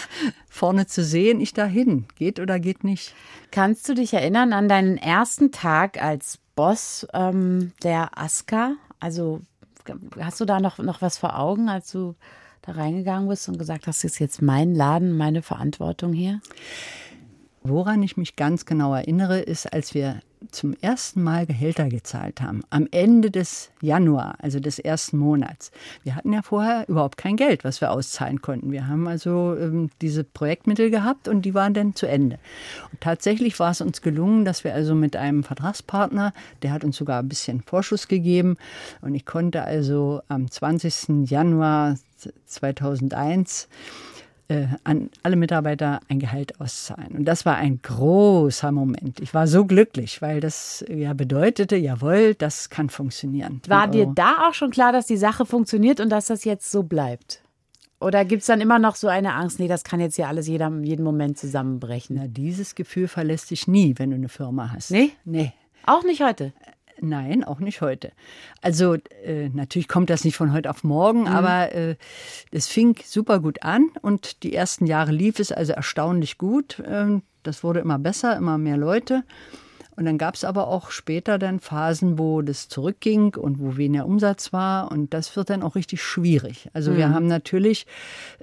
vorne 0.49 0.87
zu 0.87 1.03
sehen, 1.03 1.41
ich 1.41 1.53
dahin. 1.53 2.05
Geht 2.15 2.39
oder 2.39 2.59
geht 2.59 2.83
nicht. 2.83 3.13
Kannst 3.51 3.87
du 3.87 3.93
dich 3.93 4.15
erinnern 4.15 4.51
an 4.51 4.67
deinen 4.67 4.97
ersten 4.97 5.51
Tag 5.51 6.01
als 6.01 6.39
Boss 6.55 7.05
ähm, 7.13 7.71
der 7.83 8.17
ASCA? 8.17 8.77
Also 8.99 9.41
hast 10.19 10.41
du 10.41 10.45
da 10.45 10.59
noch, 10.59 10.77
noch 10.77 11.01
was 11.01 11.17
vor 11.17 11.37
Augen, 11.37 11.69
als 11.69 11.91
du 11.91 12.15
da 12.61 12.73
reingegangen 12.73 13.27
bist 13.27 13.47
und 13.49 13.59
gesagt 13.59 13.87
hast, 13.87 14.03
das 14.03 14.13
ist 14.13 14.19
jetzt 14.19 14.41
mein 14.41 14.73
Laden, 14.73 15.15
meine 15.17 15.41
Verantwortung 15.41 16.13
hier? 16.13 16.41
Woran 17.63 18.03
ich 18.03 18.17
mich 18.17 18.35
ganz 18.35 18.65
genau 18.65 18.93
erinnere, 18.93 19.39
ist, 19.39 19.71
als 19.71 19.93
wir 19.93 20.19
zum 20.51 20.75
ersten 20.81 21.23
Mal 21.23 21.45
Gehälter 21.45 21.89
gezahlt 21.89 22.41
haben, 22.41 22.61
am 22.69 22.87
Ende 22.91 23.31
des 23.31 23.71
Januar, 23.81 24.35
also 24.39 24.59
des 24.59 24.79
ersten 24.79 25.17
Monats. 25.17 25.71
Wir 26.03 26.15
hatten 26.15 26.33
ja 26.33 26.41
vorher 26.41 26.87
überhaupt 26.87 27.17
kein 27.17 27.35
Geld, 27.35 27.63
was 27.63 27.81
wir 27.81 27.91
auszahlen 27.91 28.41
konnten. 28.41 28.71
Wir 28.71 28.87
haben 28.87 29.07
also 29.07 29.55
ähm, 29.57 29.89
diese 30.01 30.23
Projektmittel 30.23 30.89
gehabt 30.89 31.27
und 31.27 31.43
die 31.43 31.53
waren 31.53 31.73
dann 31.73 31.95
zu 31.95 32.07
Ende. 32.07 32.39
Und 32.91 33.01
tatsächlich 33.01 33.59
war 33.59 33.71
es 33.71 33.81
uns 33.81 34.01
gelungen, 34.01 34.45
dass 34.45 34.63
wir 34.63 34.73
also 34.73 34.95
mit 34.95 35.15
einem 35.15 35.43
Vertragspartner, 35.43 36.33
der 36.61 36.71
hat 36.71 36.83
uns 36.83 36.97
sogar 36.97 37.19
ein 37.19 37.29
bisschen 37.29 37.61
Vorschuss 37.61 38.07
gegeben 38.07 38.57
und 39.01 39.15
ich 39.15 39.25
konnte 39.25 39.63
also 39.63 40.21
am 40.27 40.49
20. 40.49 41.29
Januar 41.29 41.95
2001 42.45 43.67
äh, 44.47 44.67
an 44.83 45.09
alle 45.23 45.35
Mitarbeiter 45.35 45.99
ein 46.09 46.19
Gehalt 46.19 46.59
auszahlen. 46.59 47.15
Und 47.15 47.25
das 47.25 47.45
war 47.45 47.55
ein 47.55 47.81
großer 47.81 48.71
Moment. 48.71 49.19
Ich 49.19 49.33
war 49.33 49.47
so 49.47 49.65
glücklich, 49.65 50.21
weil 50.21 50.39
das 50.39 50.83
ja 50.89 51.13
bedeutete, 51.13 51.75
jawohl, 51.75 52.35
das 52.35 52.69
kann 52.69 52.89
funktionieren. 52.89 53.61
War 53.67 53.87
dir 53.87 54.07
da 54.07 54.47
auch 54.47 54.53
schon 54.53 54.71
klar, 54.71 54.91
dass 54.91 55.05
die 55.05 55.17
Sache 55.17 55.45
funktioniert 55.45 55.99
und 55.99 56.09
dass 56.09 56.27
das 56.27 56.43
jetzt 56.43 56.71
so 56.71 56.83
bleibt? 56.83 57.41
Oder 57.99 58.25
gibt 58.25 58.41
es 58.41 58.47
dann 58.47 58.59
immer 58.59 58.79
noch 58.79 58.95
so 58.95 59.07
eine 59.07 59.33
Angst, 59.33 59.59
nee, 59.59 59.69
das 59.69 59.85
kann 59.85 60.01
jetzt 60.01 60.17
hier 60.17 60.27
alles 60.27 60.47
jeder, 60.47 60.69
jeden 60.83 61.03
Moment 61.03 61.37
zusammenbrechen? 61.37 62.17
Na, 62.17 62.27
dieses 62.27 62.75
Gefühl 62.75 63.07
verlässt 63.07 63.49
dich 63.49 63.67
nie, 63.67 63.95
wenn 63.97 64.09
du 64.09 64.17
eine 64.17 64.29
Firma 64.29 64.73
hast. 64.73 64.91
Nee? 64.91 65.11
Nee. 65.23 65.53
Auch 65.85 66.03
nicht 66.03 66.21
heute? 66.21 66.51
Nein, 67.01 67.43
auch 67.43 67.59
nicht 67.59 67.81
heute. 67.81 68.11
Also 68.61 68.95
äh, 69.23 69.49
natürlich 69.49 69.87
kommt 69.87 70.09
das 70.09 70.23
nicht 70.23 70.35
von 70.35 70.53
heute 70.53 70.69
auf 70.69 70.83
morgen, 70.83 71.21
mhm. 71.21 71.27
aber 71.27 71.73
äh, 71.73 71.95
es 72.51 72.67
fing 72.67 72.95
super 73.03 73.39
gut 73.39 73.63
an 73.63 73.89
und 74.01 74.43
die 74.43 74.53
ersten 74.53 74.85
Jahre 74.85 75.11
lief 75.11 75.39
es 75.39 75.51
also 75.51 75.73
erstaunlich 75.73 76.37
gut. 76.37 76.81
Ähm, 76.85 77.23
das 77.43 77.63
wurde 77.63 77.79
immer 77.79 77.99
besser, 77.99 78.37
immer 78.37 78.57
mehr 78.57 78.77
Leute. 78.77 79.23
Und 79.95 80.05
dann 80.05 80.17
gab 80.17 80.35
es 80.35 80.43
aber 80.43 80.67
auch 80.67 80.89
später 80.89 81.37
dann 81.37 81.59
Phasen, 81.59 82.17
wo 82.17 82.41
das 82.41 82.67
zurückging 82.67 83.35
und 83.35 83.59
wo 83.59 83.77
weniger 83.77 84.05
Umsatz 84.05 84.51
war. 84.51 84.91
Und 84.91 85.13
das 85.13 85.35
wird 85.35 85.49
dann 85.49 85.61
auch 85.61 85.75
richtig 85.75 86.01
schwierig. 86.01 86.69
Also 86.73 86.91
mhm. 86.91 86.97
wir 86.97 87.09
haben 87.09 87.27
natürlich 87.27 87.85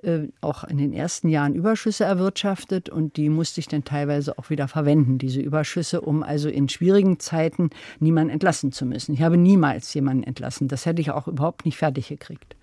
äh, 0.02 0.28
auch 0.40 0.64
in 0.64 0.78
den 0.78 0.92
ersten 0.92 1.28
Jahren 1.28 1.54
Überschüsse 1.54 2.04
erwirtschaftet 2.04 2.88
und 2.88 3.16
die 3.16 3.28
musste 3.28 3.60
ich 3.60 3.68
dann 3.68 3.84
teilweise 3.84 4.38
auch 4.38 4.50
wieder 4.50 4.68
verwenden, 4.68 5.18
diese 5.18 5.40
Überschüsse, 5.40 6.00
um 6.00 6.22
also 6.22 6.48
in 6.48 6.68
schwierigen 6.68 7.18
Zeiten 7.18 7.70
niemanden 7.98 8.32
entlassen 8.32 8.70
zu 8.70 8.86
müssen. 8.86 9.14
Ich 9.14 9.22
habe 9.22 9.36
niemals 9.36 9.92
jemanden 9.92 10.22
entlassen. 10.22 10.68
Das 10.68 10.86
hätte 10.86 11.00
ich 11.00 11.10
auch 11.10 11.26
überhaupt 11.26 11.64
nicht 11.64 11.78
fertig 11.78 12.08
gekriegt. 12.08 12.56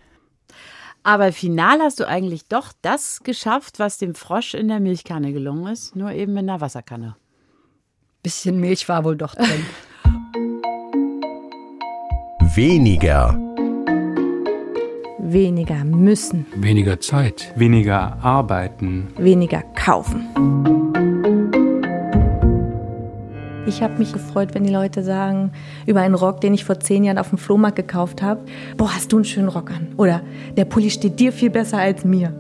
Aber 1.03 1.31
final 1.31 1.79
hast 1.79 1.99
du 1.99 2.07
eigentlich 2.07 2.47
doch 2.47 2.73
das 2.81 3.21
geschafft, 3.23 3.79
was 3.79 3.97
dem 3.97 4.15
Frosch 4.15 4.53
in 4.53 4.67
der 4.67 4.79
Milchkanne 4.79 5.31
gelungen 5.33 5.71
ist, 5.71 5.95
nur 5.95 6.11
eben 6.11 6.35
in 6.37 6.47
der 6.47 6.61
Wasserkanne 6.61 7.15
bisschen 8.27 8.59
Milch 8.59 8.89
war 8.89 9.05
wohl 9.05 9.15
doch 9.15 9.35
drin. 9.35 9.65
Weniger. 12.55 13.39
Weniger 15.17 15.85
müssen. 15.85 16.45
Weniger 16.57 16.99
Zeit. 16.99 17.53
Weniger 17.55 18.17
arbeiten. 18.21 19.07
Weniger 19.17 19.63
kaufen. 19.75 20.27
Ich 23.65 23.81
habe 23.81 23.97
mich 23.97 24.11
gefreut, 24.11 24.49
wenn 24.53 24.65
die 24.65 24.73
Leute 24.73 25.03
sagen 25.03 25.53
über 25.85 26.01
einen 26.01 26.15
Rock, 26.15 26.41
den 26.41 26.53
ich 26.53 26.65
vor 26.65 26.81
zehn 26.81 27.05
Jahren 27.05 27.19
auf 27.19 27.29
dem 27.29 27.37
Flohmarkt 27.37 27.77
gekauft 27.77 28.21
habe, 28.21 28.41
boah, 28.75 28.93
hast 28.93 29.13
du 29.13 29.17
einen 29.17 29.25
schönen 29.25 29.47
Rock 29.47 29.71
an. 29.71 29.93
Oder 29.95 30.21
der 30.57 30.65
Pulli 30.65 30.89
steht 30.89 31.17
dir 31.17 31.31
viel 31.31 31.49
besser 31.49 31.77
als 31.77 32.03
mir. 32.03 32.37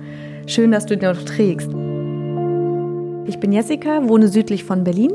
Schön, 0.47 0.71
dass 0.71 0.85
du 0.85 0.97
den 0.97 1.13
noch 1.13 1.23
trägst. 1.23 1.69
Ich 3.29 3.39
bin 3.39 3.53
Jessica, 3.53 4.05
wohne 4.09 4.27
südlich 4.27 4.65
von 4.65 4.83
Berlin 4.83 5.13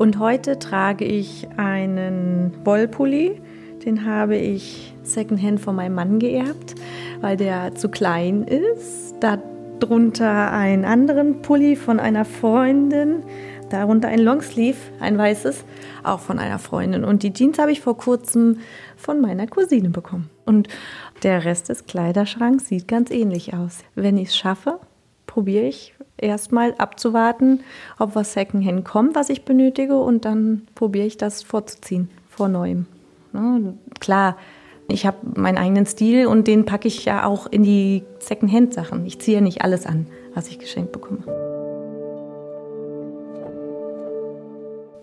und 0.00 0.18
heute 0.18 0.58
trage 0.58 1.04
ich 1.04 1.46
einen 1.58 2.54
Wollpulli. 2.64 3.38
Den 3.84 4.06
habe 4.06 4.34
ich 4.34 4.94
secondhand 5.02 5.60
von 5.60 5.76
meinem 5.76 5.94
Mann 5.94 6.18
geerbt, 6.18 6.74
weil 7.20 7.36
der 7.36 7.74
zu 7.74 7.90
klein 7.90 8.44
ist. 8.44 9.14
Darunter 9.20 10.52
einen 10.52 10.86
anderen 10.86 11.42
Pulli 11.42 11.76
von 11.76 12.00
einer 12.00 12.24
Freundin. 12.24 13.24
Darunter 13.68 14.08
ein 14.08 14.20
Longsleeve, 14.20 14.78
ein 15.00 15.18
weißes, 15.18 15.66
auch 16.02 16.20
von 16.20 16.38
einer 16.38 16.58
Freundin. 16.58 17.04
Und 17.04 17.22
die 17.22 17.34
Jeans 17.34 17.58
habe 17.58 17.70
ich 17.70 17.82
vor 17.82 17.98
kurzem 17.98 18.60
von 18.96 19.20
meiner 19.20 19.46
Cousine 19.48 19.90
bekommen. 19.90 20.30
Und 20.46 20.68
der 21.24 21.44
Rest 21.44 21.68
des 21.68 21.84
Kleiderschranks 21.84 22.68
sieht 22.68 22.88
ganz 22.88 23.10
ähnlich 23.10 23.52
aus. 23.52 23.80
Wenn 23.96 24.16
ich 24.16 24.28
es 24.28 24.36
schaffe, 24.36 24.80
probiere 25.30 25.64
ich 25.64 25.94
erstmal 26.16 26.74
abzuwarten, 26.74 27.60
ob 28.00 28.16
was 28.16 28.32
Secondhand 28.32 28.84
kommt, 28.84 29.14
was 29.14 29.30
ich 29.30 29.44
benötige, 29.44 29.96
und 29.96 30.24
dann 30.24 30.66
probiere 30.74 31.06
ich 31.06 31.16
das 31.16 31.44
vorzuziehen 31.44 32.10
vor 32.28 32.48
neuem. 32.48 32.86
Ne? 33.32 33.74
Klar, 34.00 34.36
ich 34.88 35.06
habe 35.06 35.18
meinen 35.36 35.56
eigenen 35.56 35.86
Stil 35.86 36.26
und 36.26 36.48
den 36.48 36.64
packe 36.64 36.88
ich 36.88 37.04
ja 37.04 37.24
auch 37.24 37.46
in 37.46 37.62
die 37.62 38.02
Secondhand-Sachen. 38.18 39.06
Ich 39.06 39.20
ziehe 39.20 39.40
nicht 39.40 39.62
alles 39.62 39.86
an, 39.86 40.08
was 40.34 40.48
ich 40.48 40.58
geschenkt 40.58 40.90
bekomme. 40.90 41.22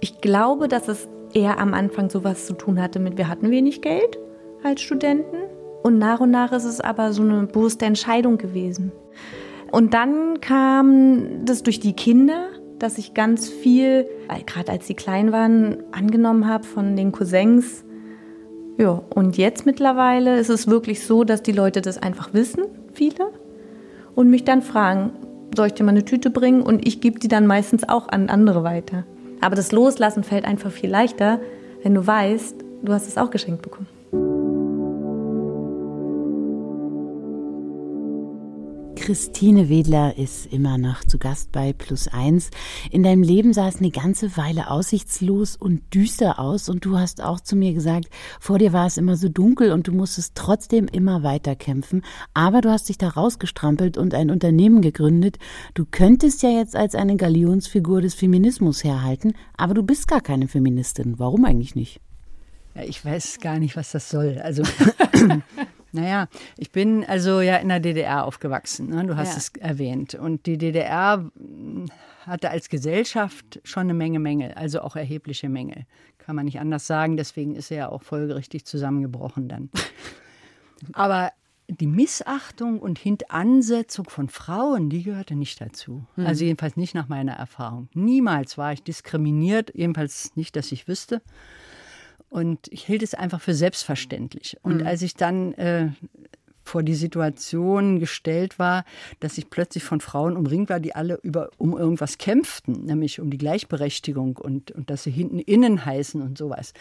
Ich 0.01 0.19
glaube, 0.19 0.67
dass 0.67 0.89
es 0.89 1.07
eher 1.33 1.57
am 1.57 1.73
Anfang 1.73 2.09
sowas 2.09 2.45
zu 2.45 2.53
tun 2.53 2.81
hatte 2.81 2.99
mit, 2.99 3.17
wir 3.17 3.29
hatten 3.29 3.49
wenig 3.49 3.81
Geld 3.81 4.17
als 4.61 4.81
Studenten. 4.81 5.37
Und 5.83 5.99
nach 5.99 6.19
und 6.19 6.31
nach 6.31 6.51
ist 6.51 6.65
es 6.65 6.81
aber 6.81 7.13
so 7.13 7.21
eine 7.21 7.47
bewusste 7.47 7.85
Entscheidung 7.85 8.37
gewesen. 8.37 8.91
Und 9.71 9.93
dann 9.93 10.39
kam 10.41 11.45
das 11.45 11.63
durch 11.63 11.80
die 11.80 11.93
Kinder, 11.93 12.47
dass 12.80 12.97
ich 12.97 13.13
ganz 13.13 13.49
viel, 13.49 14.08
gerade 14.45 14.71
als 14.71 14.88
sie 14.88 14.93
klein 14.93 15.32
waren, 15.32 15.77
angenommen 15.91 16.47
habe 16.47 16.63
von 16.63 16.95
den 16.95 17.12
Cousins. 17.12 17.84
Ja, 18.77 19.01
und 19.15 19.38
jetzt 19.38 19.65
mittlerweile 19.65 20.38
ist 20.38 20.49
es 20.49 20.67
wirklich 20.67 21.06
so, 21.06 21.23
dass 21.23 21.41
die 21.41 21.51
Leute 21.51 21.82
das 21.82 21.97
einfach 21.97 22.34
wissen, 22.34 22.65
viele, 22.93 23.32
und 24.13 24.30
mich 24.30 24.45
dann 24.45 24.62
fragen, 24.62 25.12
soll 25.56 25.67
ich 25.67 25.73
dir 25.73 25.84
mal 25.84 25.91
eine 25.91 26.06
Tüte 26.06 26.30
bringen? 26.30 26.62
Und 26.62 26.88
ich 26.88 27.01
gebe 27.01 27.19
die 27.19 27.27
dann 27.27 27.47
meistens 27.47 27.88
auch 27.88 28.08
an 28.10 28.30
andere 28.30 28.63
weiter. 28.63 29.06
Aber 29.41 29.56
das 29.56 29.71
Loslassen 29.71 30.23
fällt 30.23 30.45
einfach 30.45 30.71
viel 30.71 30.89
leichter, 30.89 31.39
wenn 31.84 31.93
du 31.93 32.06
weißt, 32.06 32.56
du 32.84 32.93
hast 32.93 33.08
es 33.08 33.17
auch 33.17 33.32
geschenkt 33.32 33.62
bekommen. 33.62 33.88
Christine 39.07 39.69
Wedler 39.69 40.17
ist 40.17 40.47
immer 40.47 40.77
noch 40.77 41.01
zu 41.05 41.17
Gast 41.17 41.53
bei 41.53 41.71
Plus 41.71 42.09
Eins. 42.09 42.49
In 42.91 43.03
deinem 43.03 43.23
Leben 43.23 43.53
sah 43.53 43.69
es 43.69 43.77
eine 43.77 43.89
ganze 43.89 44.35
Weile 44.35 44.69
aussichtslos 44.69 45.55
und 45.55 45.93
düster 45.93 46.39
aus 46.41 46.67
und 46.67 46.83
du 46.83 46.97
hast 46.97 47.23
auch 47.23 47.39
zu 47.39 47.55
mir 47.55 47.73
gesagt, 47.73 48.09
vor 48.41 48.59
dir 48.59 48.73
war 48.73 48.85
es 48.85 48.97
immer 48.97 49.15
so 49.15 49.29
dunkel 49.29 49.71
und 49.71 49.87
du 49.87 49.93
musstest 49.93 50.35
trotzdem 50.35 50.89
immer 50.89 51.23
weiter 51.23 51.55
kämpfen. 51.55 52.01
Aber 52.33 52.59
du 52.59 52.69
hast 52.69 52.89
dich 52.89 52.97
da 52.97 53.07
rausgestrampelt 53.07 53.97
und 53.97 54.13
ein 54.13 54.29
Unternehmen 54.29 54.81
gegründet. 54.81 55.37
Du 55.73 55.85
könntest 55.89 56.43
ja 56.43 56.49
jetzt 56.49 56.75
als 56.75 56.93
eine 56.93 57.15
Galionsfigur 57.15 58.01
des 58.01 58.13
Feminismus 58.13 58.83
herhalten, 58.83 59.35
aber 59.55 59.73
du 59.73 59.83
bist 59.83 60.09
gar 60.09 60.19
keine 60.19 60.49
Feministin. 60.49 61.17
Warum 61.17 61.45
eigentlich 61.45 61.75
nicht? 61.75 62.01
Ja, 62.75 62.83
ich 62.83 63.05
weiß 63.05 63.39
gar 63.39 63.57
nicht, 63.57 63.77
was 63.77 63.91
das 63.91 64.09
soll. 64.09 64.37
Also 64.43 64.63
Naja, 65.97 66.27
ich 66.57 66.71
bin 66.71 67.03
also 67.03 67.41
ja 67.41 67.57
in 67.57 67.69
der 67.69 67.79
DDR 67.79 68.25
aufgewachsen, 68.25 68.89
ne? 68.89 69.05
du 69.05 69.17
hast 69.17 69.31
ja. 69.31 69.38
es 69.38 69.51
erwähnt. 69.60 70.13
Und 70.13 70.45
die 70.45 70.57
DDR 70.57 71.29
hatte 72.25 72.51
als 72.51 72.69
Gesellschaft 72.69 73.60
schon 73.63 73.83
eine 73.83 73.95
Menge 73.95 74.19
Mängel, 74.19 74.53
also 74.53 74.81
auch 74.81 74.95
erhebliche 74.95 75.49
Mängel. 75.49 75.86
Kann 76.19 76.36
man 76.36 76.45
nicht 76.45 76.60
anders 76.60 76.86
sagen, 76.86 77.17
deswegen 77.17 77.55
ist 77.55 77.71
er 77.71 77.77
ja 77.77 77.89
auch 77.89 78.03
folgerichtig 78.03 78.65
zusammengebrochen 78.65 79.47
dann. 79.47 79.69
Aber 80.93 81.31
die 81.67 81.88
Missachtung 81.88 82.79
und 82.79 82.99
Hintansetzung 82.99 84.10
von 84.10 84.29
Frauen, 84.29 84.89
die 84.89 85.03
gehörte 85.03 85.36
nicht 85.36 85.60
dazu. 85.60 86.05
Mhm. 86.15 86.25
Also 86.27 86.45
jedenfalls 86.45 86.77
nicht 86.77 86.95
nach 86.95 87.07
meiner 87.07 87.33
Erfahrung. 87.33 87.89
Niemals 87.93 88.57
war 88.57 88.71
ich 88.71 88.83
diskriminiert, 88.83 89.71
jedenfalls 89.73 90.36
nicht, 90.36 90.55
dass 90.55 90.71
ich 90.71 90.88
wüsste. 90.88 91.21
Und 92.29 92.67
ich 92.71 92.85
hielt 92.85 93.03
es 93.03 93.13
einfach 93.13 93.41
für 93.41 93.53
selbstverständlich. 93.53 94.57
Und 94.61 94.81
mhm. 94.81 94.87
als 94.87 95.01
ich 95.01 95.15
dann 95.15 95.53
äh, 95.53 95.89
vor 96.67 96.83
die 96.83 96.95
Situation 96.95 97.99
gestellt 97.99 98.59
war, 98.59 98.83
dass 99.19 99.37
ich 99.37 99.49
plötzlich 99.49 99.83
von 99.83 100.01
Frauen 100.01 100.37
umringt 100.37 100.69
war, 100.69 100.79
die 100.79 100.93
alle 100.93 101.19
über, 101.23 101.49
um 101.57 101.77
irgendwas 101.77 102.17
kämpften, 102.17 102.85
nämlich 102.85 103.19
um 103.19 103.31
die 103.31 103.37
Gleichberechtigung 103.37 104.37
und, 104.37 104.71
und 104.71 104.89
dass 104.89 105.03
sie 105.03 105.11
hinten 105.11 105.39
innen 105.39 105.85
heißen 105.85 106.21
und 106.21 106.37
sowas. 106.37 106.73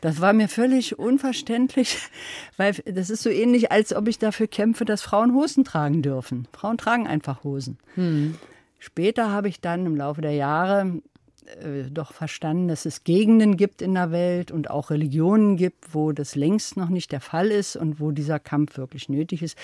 Das 0.00 0.20
war 0.20 0.32
mir 0.32 0.48
völlig 0.48 0.98
unverständlich, 0.98 1.98
weil 2.56 2.74
das 2.84 3.08
ist 3.08 3.22
so 3.22 3.30
ähnlich, 3.30 3.72
als 3.72 3.94
ob 3.94 4.08
ich 4.08 4.18
dafür 4.18 4.48
kämpfe, 4.48 4.84
dass 4.84 5.02
Frauen 5.02 5.32
Hosen 5.32 5.64
tragen 5.64 6.02
dürfen. 6.02 6.48
Frauen 6.52 6.76
tragen 6.76 7.06
einfach 7.06 7.44
Hosen. 7.44 7.78
Hm. 7.94 8.34
Später 8.80 9.30
habe 9.30 9.48
ich 9.48 9.60
dann 9.60 9.86
im 9.86 9.96
Laufe 9.96 10.20
der 10.20 10.34
Jahre 10.34 11.00
äh, 11.46 11.90
doch 11.90 12.12
verstanden, 12.12 12.68
dass 12.68 12.86
es 12.86 13.04
Gegenden 13.04 13.56
gibt 13.56 13.82
in 13.82 13.94
der 13.94 14.10
Welt 14.10 14.50
und 14.50 14.70
auch 14.70 14.90
Religionen 14.90 15.56
gibt, 15.56 15.94
wo 15.94 16.12
das 16.12 16.34
längst 16.34 16.76
noch 16.76 16.88
nicht 16.88 17.12
der 17.12 17.20
Fall 17.20 17.50
ist 17.50 17.76
und 17.76 18.00
wo 18.00 18.10
dieser 18.10 18.38
Kampf 18.38 18.76
wirklich 18.76 19.08
nötig 19.08 19.42
ist. 19.42 19.56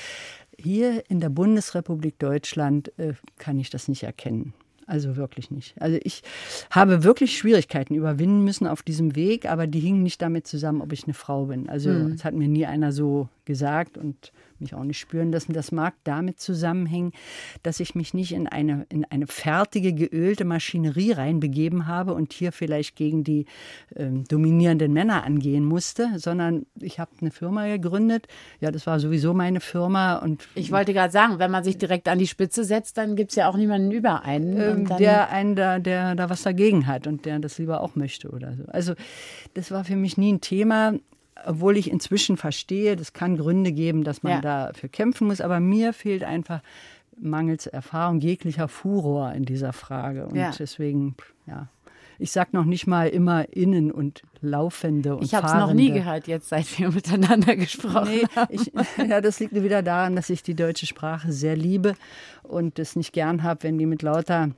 Hier 0.58 1.02
in 1.08 1.20
der 1.20 1.30
Bundesrepublik 1.30 2.18
Deutschland 2.18 2.96
äh, 2.98 3.14
kann 3.38 3.58
ich 3.58 3.70
das 3.70 3.88
nicht 3.88 4.02
erkennen. 4.02 4.54
Also 4.86 5.16
wirklich 5.16 5.50
nicht. 5.50 5.80
Also 5.80 5.98
ich 6.02 6.22
habe 6.70 7.04
wirklich 7.04 7.38
Schwierigkeiten 7.38 7.94
überwinden 7.94 8.44
müssen 8.44 8.66
auf 8.66 8.82
diesem 8.82 9.16
Weg, 9.16 9.46
aber 9.50 9.66
die 9.66 9.80
hingen 9.80 10.02
nicht 10.02 10.20
damit 10.20 10.46
zusammen, 10.46 10.82
ob 10.82 10.92
ich 10.92 11.04
eine 11.04 11.14
Frau 11.14 11.46
bin. 11.46 11.68
Also 11.68 11.90
es 11.90 12.22
mhm. 12.22 12.24
hat 12.24 12.34
mir 12.34 12.48
nie 12.48 12.66
einer 12.66 12.92
so 12.92 13.28
gesagt 13.44 13.98
und 13.98 14.32
mich 14.60 14.74
auch 14.74 14.84
nicht 14.84 14.98
spüren 14.98 15.30
lassen. 15.30 15.52
Das 15.52 15.72
mag 15.72 15.94
damit 16.04 16.40
zusammenhängen, 16.40 17.12
dass 17.62 17.80
ich 17.80 17.94
mich 17.94 18.14
nicht 18.14 18.32
in 18.32 18.48
eine, 18.48 18.86
in 18.88 19.04
eine 19.04 19.26
fertige, 19.26 19.92
geölte 19.92 20.44
Maschinerie 20.44 21.12
reinbegeben 21.12 21.86
habe 21.86 22.14
und 22.14 22.32
hier 22.32 22.52
vielleicht 22.52 22.96
gegen 22.96 23.24
die 23.24 23.46
äh, 23.94 24.10
dominierenden 24.28 24.92
Männer 24.92 25.24
angehen 25.24 25.64
musste, 25.64 26.08
sondern 26.16 26.66
ich 26.80 26.98
habe 26.98 27.10
eine 27.20 27.30
Firma 27.30 27.66
gegründet. 27.66 28.26
Ja, 28.60 28.70
das 28.70 28.86
war 28.86 28.98
sowieso 29.00 29.34
meine 29.34 29.60
Firma. 29.60 30.16
Und 30.16 30.48
ich 30.54 30.72
wollte 30.72 30.92
gerade 30.92 31.12
sagen, 31.12 31.38
wenn 31.38 31.50
man 31.50 31.64
sich 31.64 31.78
direkt 31.78 32.08
an 32.08 32.18
die 32.18 32.26
Spitze 32.26 32.64
setzt, 32.64 32.98
dann 32.98 33.16
gibt 33.16 33.30
es 33.30 33.36
ja 33.36 33.48
auch 33.48 33.56
niemanden 33.56 33.90
über 33.90 34.22
einen. 34.22 34.60
Ähm, 34.60 34.96
der 34.98 35.30
einen 35.30 35.56
da, 35.56 35.78
der 35.78 36.14
da 36.14 36.30
was 36.30 36.42
dagegen 36.42 36.86
hat 36.86 37.06
und 37.06 37.24
der 37.26 37.38
das 37.38 37.58
lieber 37.58 37.80
auch 37.80 37.96
möchte 37.96 38.30
oder 38.30 38.54
so. 38.56 38.64
Also 38.68 38.94
das 39.54 39.70
war 39.70 39.84
für 39.84 39.96
mich 39.96 40.16
nie 40.16 40.32
ein 40.32 40.40
Thema 40.40 40.94
obwohl 41.44 41.76
ich 41.76 41.90
inzwischen 41.90 42.36
verstehe, 42.36 42.96
das 42.96 43.12
kann 43.12 43.36
Gründe 43.36 43.72
geben, 43.72 44.04
dass 44.04 44.22
man 44.22 44.34
ja. 44.34 44.40
dafür 44.40 44.88
kämpfen 44.88 45.26
muss, 45.26 45.40
aber 45.40 45.60
mir 45.60 45.92
fehlt 45.92 46.24
einfach 46.24 46.60
mangels 47.18 47.66
Erfahrung 47.66 48.20
jeglicher 48.20 48.68
Furor 48.68 49.32
in 49.32 49.44
dieser 49.44 49.72
Frage. 49.72 50.26
Und 50.26 50.36
ja. 50.36 50.50
deswegen, 50.58 51.16
ja. 51.46 51.68
Ich 52.16 52.30
sage 52.30 52.50
noch 52.52 52.64
nicht 52.64 52.86
mal 52.86 53.08
immer 53.08 53.52
innen 53.52 53.90
und 53.90 54.22
laufende 54.40 55.16
und 55.16 55.24
Ich 55.24 55.34
habe 55.34 55.48
es 55.48 55.54
noch 55.54 55.72
nie 55.72 55.90
gehört, 55.90 56.28
jetzt 56.28 56.48
seit 56.48 56.78
wir 56.78 56.90
miteinander 56.92 57.56
gesprochen 57.56 58.08
nee, 58.08 58.26
haben. 58.36 58.54
Ich, 58.54 58.72
ja, 59.08 59.20
das 59.20 59.40
liegt 59.40 59.54
wieder 59.54 59.82
daran, 59.82 60.14
dass 60.14 60.30
ich 60.30 60.42
die 60.44 60.54
deutsche 60.54 60.86
Sprache 60.86 61.32
sehr 61.32 61.56
liebe 61.56 61.96
und 62.44 62.78
es 62.78 62.94
nicht 62.94 63.12
gern 63.12 63.42
habe, 63.42 63.64
wenn 63.64 63.78
die 63.78 63.86
mit 63.86 64.02
lauter 64.02 64.50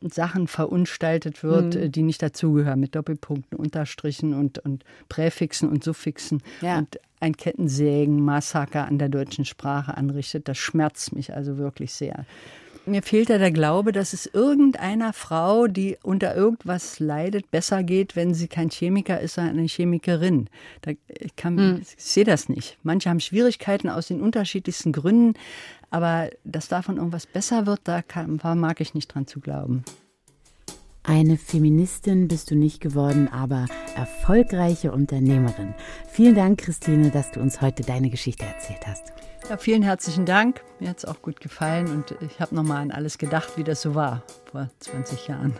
Sachen 0.00 0.46
verunstaltet 0.46 1.42
wird, 1.42 1.74
mhm. 1.74 1.92
die 1.92 2.02
nicht 2.02 2.22
dazugehören, 2.22 2.80
mit 2.80 2.94
Doppelpunkten, 2.94 3.58
Unterstrichen 3.58 4.34
und, 4.34 4.58
und 4.58 4.84
Präfixen 5.08 5.68
und 5.68 5.82
Suffixen. 5.82 6.42
Ja. 6.60 6.78
Und 6.78 6.98
ein 7.20 7.36
Kettensägen-Massaker 7.36 8.86
an 8.86 8.98
der 8.98 9.08
deutschen 9.08 9.44
Sprache 9.44 9.96
anrichtet, 9.96 10.46
das 10.46 10.58
schmerzt 10.58 11.14
mich 11.14 11.34
also 11.34 11.56
wirklich 11.56 11.92
sehr. 11.92 12.26
Mir 12.86 13.02
fehlt 13.02 13.30
ja 13.30 13.38
der 13.38 13.50
Glaube, 13.50 13.92
dass 13.92 14.12
es 14.12 14.26
irgendeiner 14.26 15.14
Frau, 15.14 15.68
die 15.68 15.96
unter 16.02 16.36
irgendwas 16.36 17.00
leidet, 17.00 17.50
besser 17.50 17.82
geht, 17.82 18.14
wenn 18.14 18.34
sie 18.34 18.46
kein 18.46 18.68
Chemiker 18.68 19.20
ist, 19.20 19.34
sondern 19.34 19.58
eine 19.58 19.66
Chemikerin. 19.66 20.50
Da, 20.82 20.90
ich, 21.08 21.34
kann, 21.34 21.54
mhm. 21.54 21.78
ich 21.80 21.94
sehe 21.96 22.24
das 22.24 22.50
nicht. 22.50 22.76
Manche 22.82 23.08
haben 23.08 23.20
Schwierigkeiten 23.20 23.88
aus 23.88 24.08
den 24.08 24.20
unterschiedlichsten 24.20 24.92
Gründen. 24.92 25.32
Aber 25.94 26.28
dass 26.42 26.66
davon 26.66 26.96
irgendwas 26.96 27.24
besser 27.24 27.66
wird, 27.66 27.82
da 27.84 28.02
kann, 28.02 28.40
mag 28.42 28.80
ich 28.80 28.94
nicht 28.94 29.14
dran 29.14 29.28
zu 29.28 29.38
glauben. 29.38 29.84
Eine 31.04 31.36
Feministin 31.36 32.26
bist 32.26 32.50
du 32.50 32.56
nicht 32.56 32.80
geworden, 32.80 33.28
aber 33.28 33.66
erfolgreiche 33.94 34.90
Unternehmerin. 34.90 35.72
Vielen 36.08 36.34
Dank, 36.34 36.62
Christine, 36.62 37.12
dass 37.12 37.30
du 37.30 37.38
uns 37.38 37.60
heute 37.60 37.84
deine 37.84 38.10
Geschichte 38.10 38.44
erzählt 38.44 38.84
hast. 38.88 39.12
Ja, 39.48 39.56
vielen 39.56 39.84
herzlichen 39.84 40.26
Dank. 40.26 40.64
Mir 40.80 40.88
hat 40.88 40.98
es 40.98 41.04
auch 41.04 41.22
gut 41.22 41.40
gefallen 41.40 41.86
und 41.86 42.16
ich 42.22 42.40
habe 42.40 42.56
nochmal 42.56 42.82
an 42.82 42.90
alles 42.90 43.16
gedacht, 43.16 43.56
wie 43.56 43.62
das 43.62 43.80
so 43.80 43.94
war 43.94 44.24
vor 44.50 44.68
20 44.80 45.28
Jahren. 45.28 45.54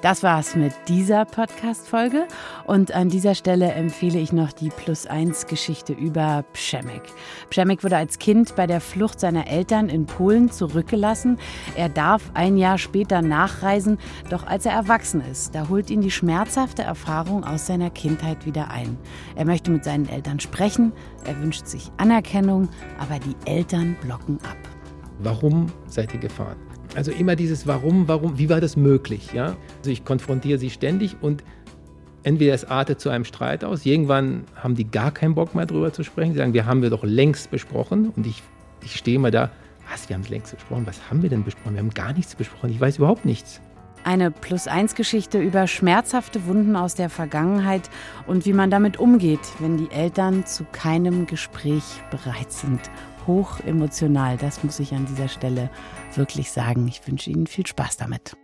Das 0.00 0.22
war's 0.22 0.54
mit 0.54 0.72
dieser 0.86 1.24
Podcast-Folge. 1.24 2.28
Und 2.66 2.92
an 2.92 3.08
dieser 3.08 3.34
Stelle 3.34 3.72
empfehle 3.72 4.20
ich 4.20 4.32
noch 4.32 4.52
die 4.52 4.68
Plus-1-Geschichte 4.68 5.92
über 5.92 6.44
Przemek. 6.52 7.02
Przemek 7.50 7.82
wurde 7.82 7.96
als 7.96 8.20
Kind 8.20 8.54
bei 8.54 8.68
der 8.68 8.80
Flucht 8.80 9.18
seiner 9.18 9.48
Eltern 9.48 9.88
in 9.88 10.06
Polen 10.06 10.52
zurückgelassen. 10.52 11.36
Er 11.74 11.88
darf 11.88 12.30
ein 12.34 12.56
Jahr 12.56 12.78
später 12.78 13.22
nachreisen, 13.22 13.98
doch 14.30 14.46
als 14.46 14.66
er 14.66 14.72
erwachsen 14.72 15.20
ist, 15.20 15.56
da 15.56 15.68
holt 15.68 15.90
ihn 15.90 16.00
die 16.00 16.12
schmerzhafte 16.12 16.82
Erfahrung 16.82 17.42
aus 17.42 17.66
seiner 17.66 17.90
Kindheit 17.90 18.46
wieder 18.46 18.70
ein. 18.70 18.96
Er 19.34 19.46
möchte 19.46 19.72
mit 19.72 19.82
seinen 19.82 20.08
Eltern 20.08 20.38
sprechen, 20.38 20.92
er 21.24 21.40
wünscht 21.40 21.66
sich 21.66 21.90
Anerkennung, 21.96 22.68
aber 23.00 23.18
die 23.18 23.34
Eltern 23.50 23.96
blocken 24.00 24.38
ab. 24.48 24.58
Warum 25.18 25.66
seid 25.88 26.14
ihr 26.14 26.20
gefahren? 26.20 26.67
Also 26.94 27.10
immer 27.12 27.36
dieses 27.36 27.66
Warum, 27.66 28.08
warum, 28.08 28.38
wie 28.38 28.48
war 28.48 28.60
das 28.60 28.76
möglich? 28.76 29.32
Ja? 29.32 29.56
Also 29.78 29.90
ich 29.90 30.04
konfrontiere 30.04 30.58
sie 30.58 30.70
ständig 30.70 31.16
und 31.20 31.44
entweder 32.22 32.54
es 32.54 32.64
artet 32.64 33.00
zu 33.00 33.10
einem 33.10 33.24
Streit 33.24 33.64
aus, 33.64 33.86
irgendwann 33.86 34.44
haben 34.56 34.74
die 34.74 34.90
gar 34.90 35.10
keinen 35.10 35.34
Bock 35.34 35.54
mehr 35.54 35.66
drüber 35.66 35.92
zu 35.92 36.02
sprechen. 36.02 36.32
Sie 36.32 36.38
sagen, 36.38 36.54
wir 36.54 36.66
haben 36.66 36.82
wir 36.82 36.90
doch 36.90 37.04
längst 37.04 37.50
besprochen 37.50 38.12
und 38.16 38.26
ich, 38.26 38.42
ich 38.84 38.96
stehe 38.96 39.16
immer 39.16 39.30
da, 39.30 39.50
was, 39.90 40.08
wir 40.08 40.14
haben 40.14 40.22
es 40.22 40.28
längst 40.28 40.54
besprochen, 40.54 40.86
was 40.86 41.10
haben 41.10 41.22
wir 41.22 41.30
denn 41.30 41.44
besprochen? 41.44 41.74
Wir 41.74 41.80
haben 41.80 41.90
gar 41.90 42.12
nichts 42.12 42.34
besprochen, 42.34 42.70
ich 42.70 42.80
weiß 42.80 42.98
überhaupt 42.98 43.24
nichts. 43.24 43.60
Eine 44.04 44.30
Plus-1-Geschichte 44.30 45.38
über 45.40 45.66
schmerzhafte 45.66 46.46
Wunden 46.46 46.76
aus 46.76 46.94
der 46.94 47.10
Vergangenheit 47.10 47.90
und 48.26 48.46
wie 48.46 48.52
man 48.52 48.70
damit 48.70 48.98
umgeht, 48.98 49.40
wenn 49.58 49.76
die 49.76 49.90
Eltern 49.90 50.46
zu 50.46 50.64
keinem 50.72 51.26
Gespräch 51.26 51.82
bereit 52.10 52.52
sind 52.52 52.80
hoch 53.28 53.60
emotional. 53.60 54.36
Das 54.36 54.64
muss 54.64 54.80
ich 54.80 54.92
an 54.94 55.06
dieser 55.06 55.28
Stelle 55.28 55.70
wirklich 56.18 56.50
sagen. 56.50 56.86
Ich 56.88 57.06
wünsche 57.06 57.30
Ihnen 57.30 57.46
viel 57.46 57.66
Spaß 57.66 57.96
damit. 57.96 58.36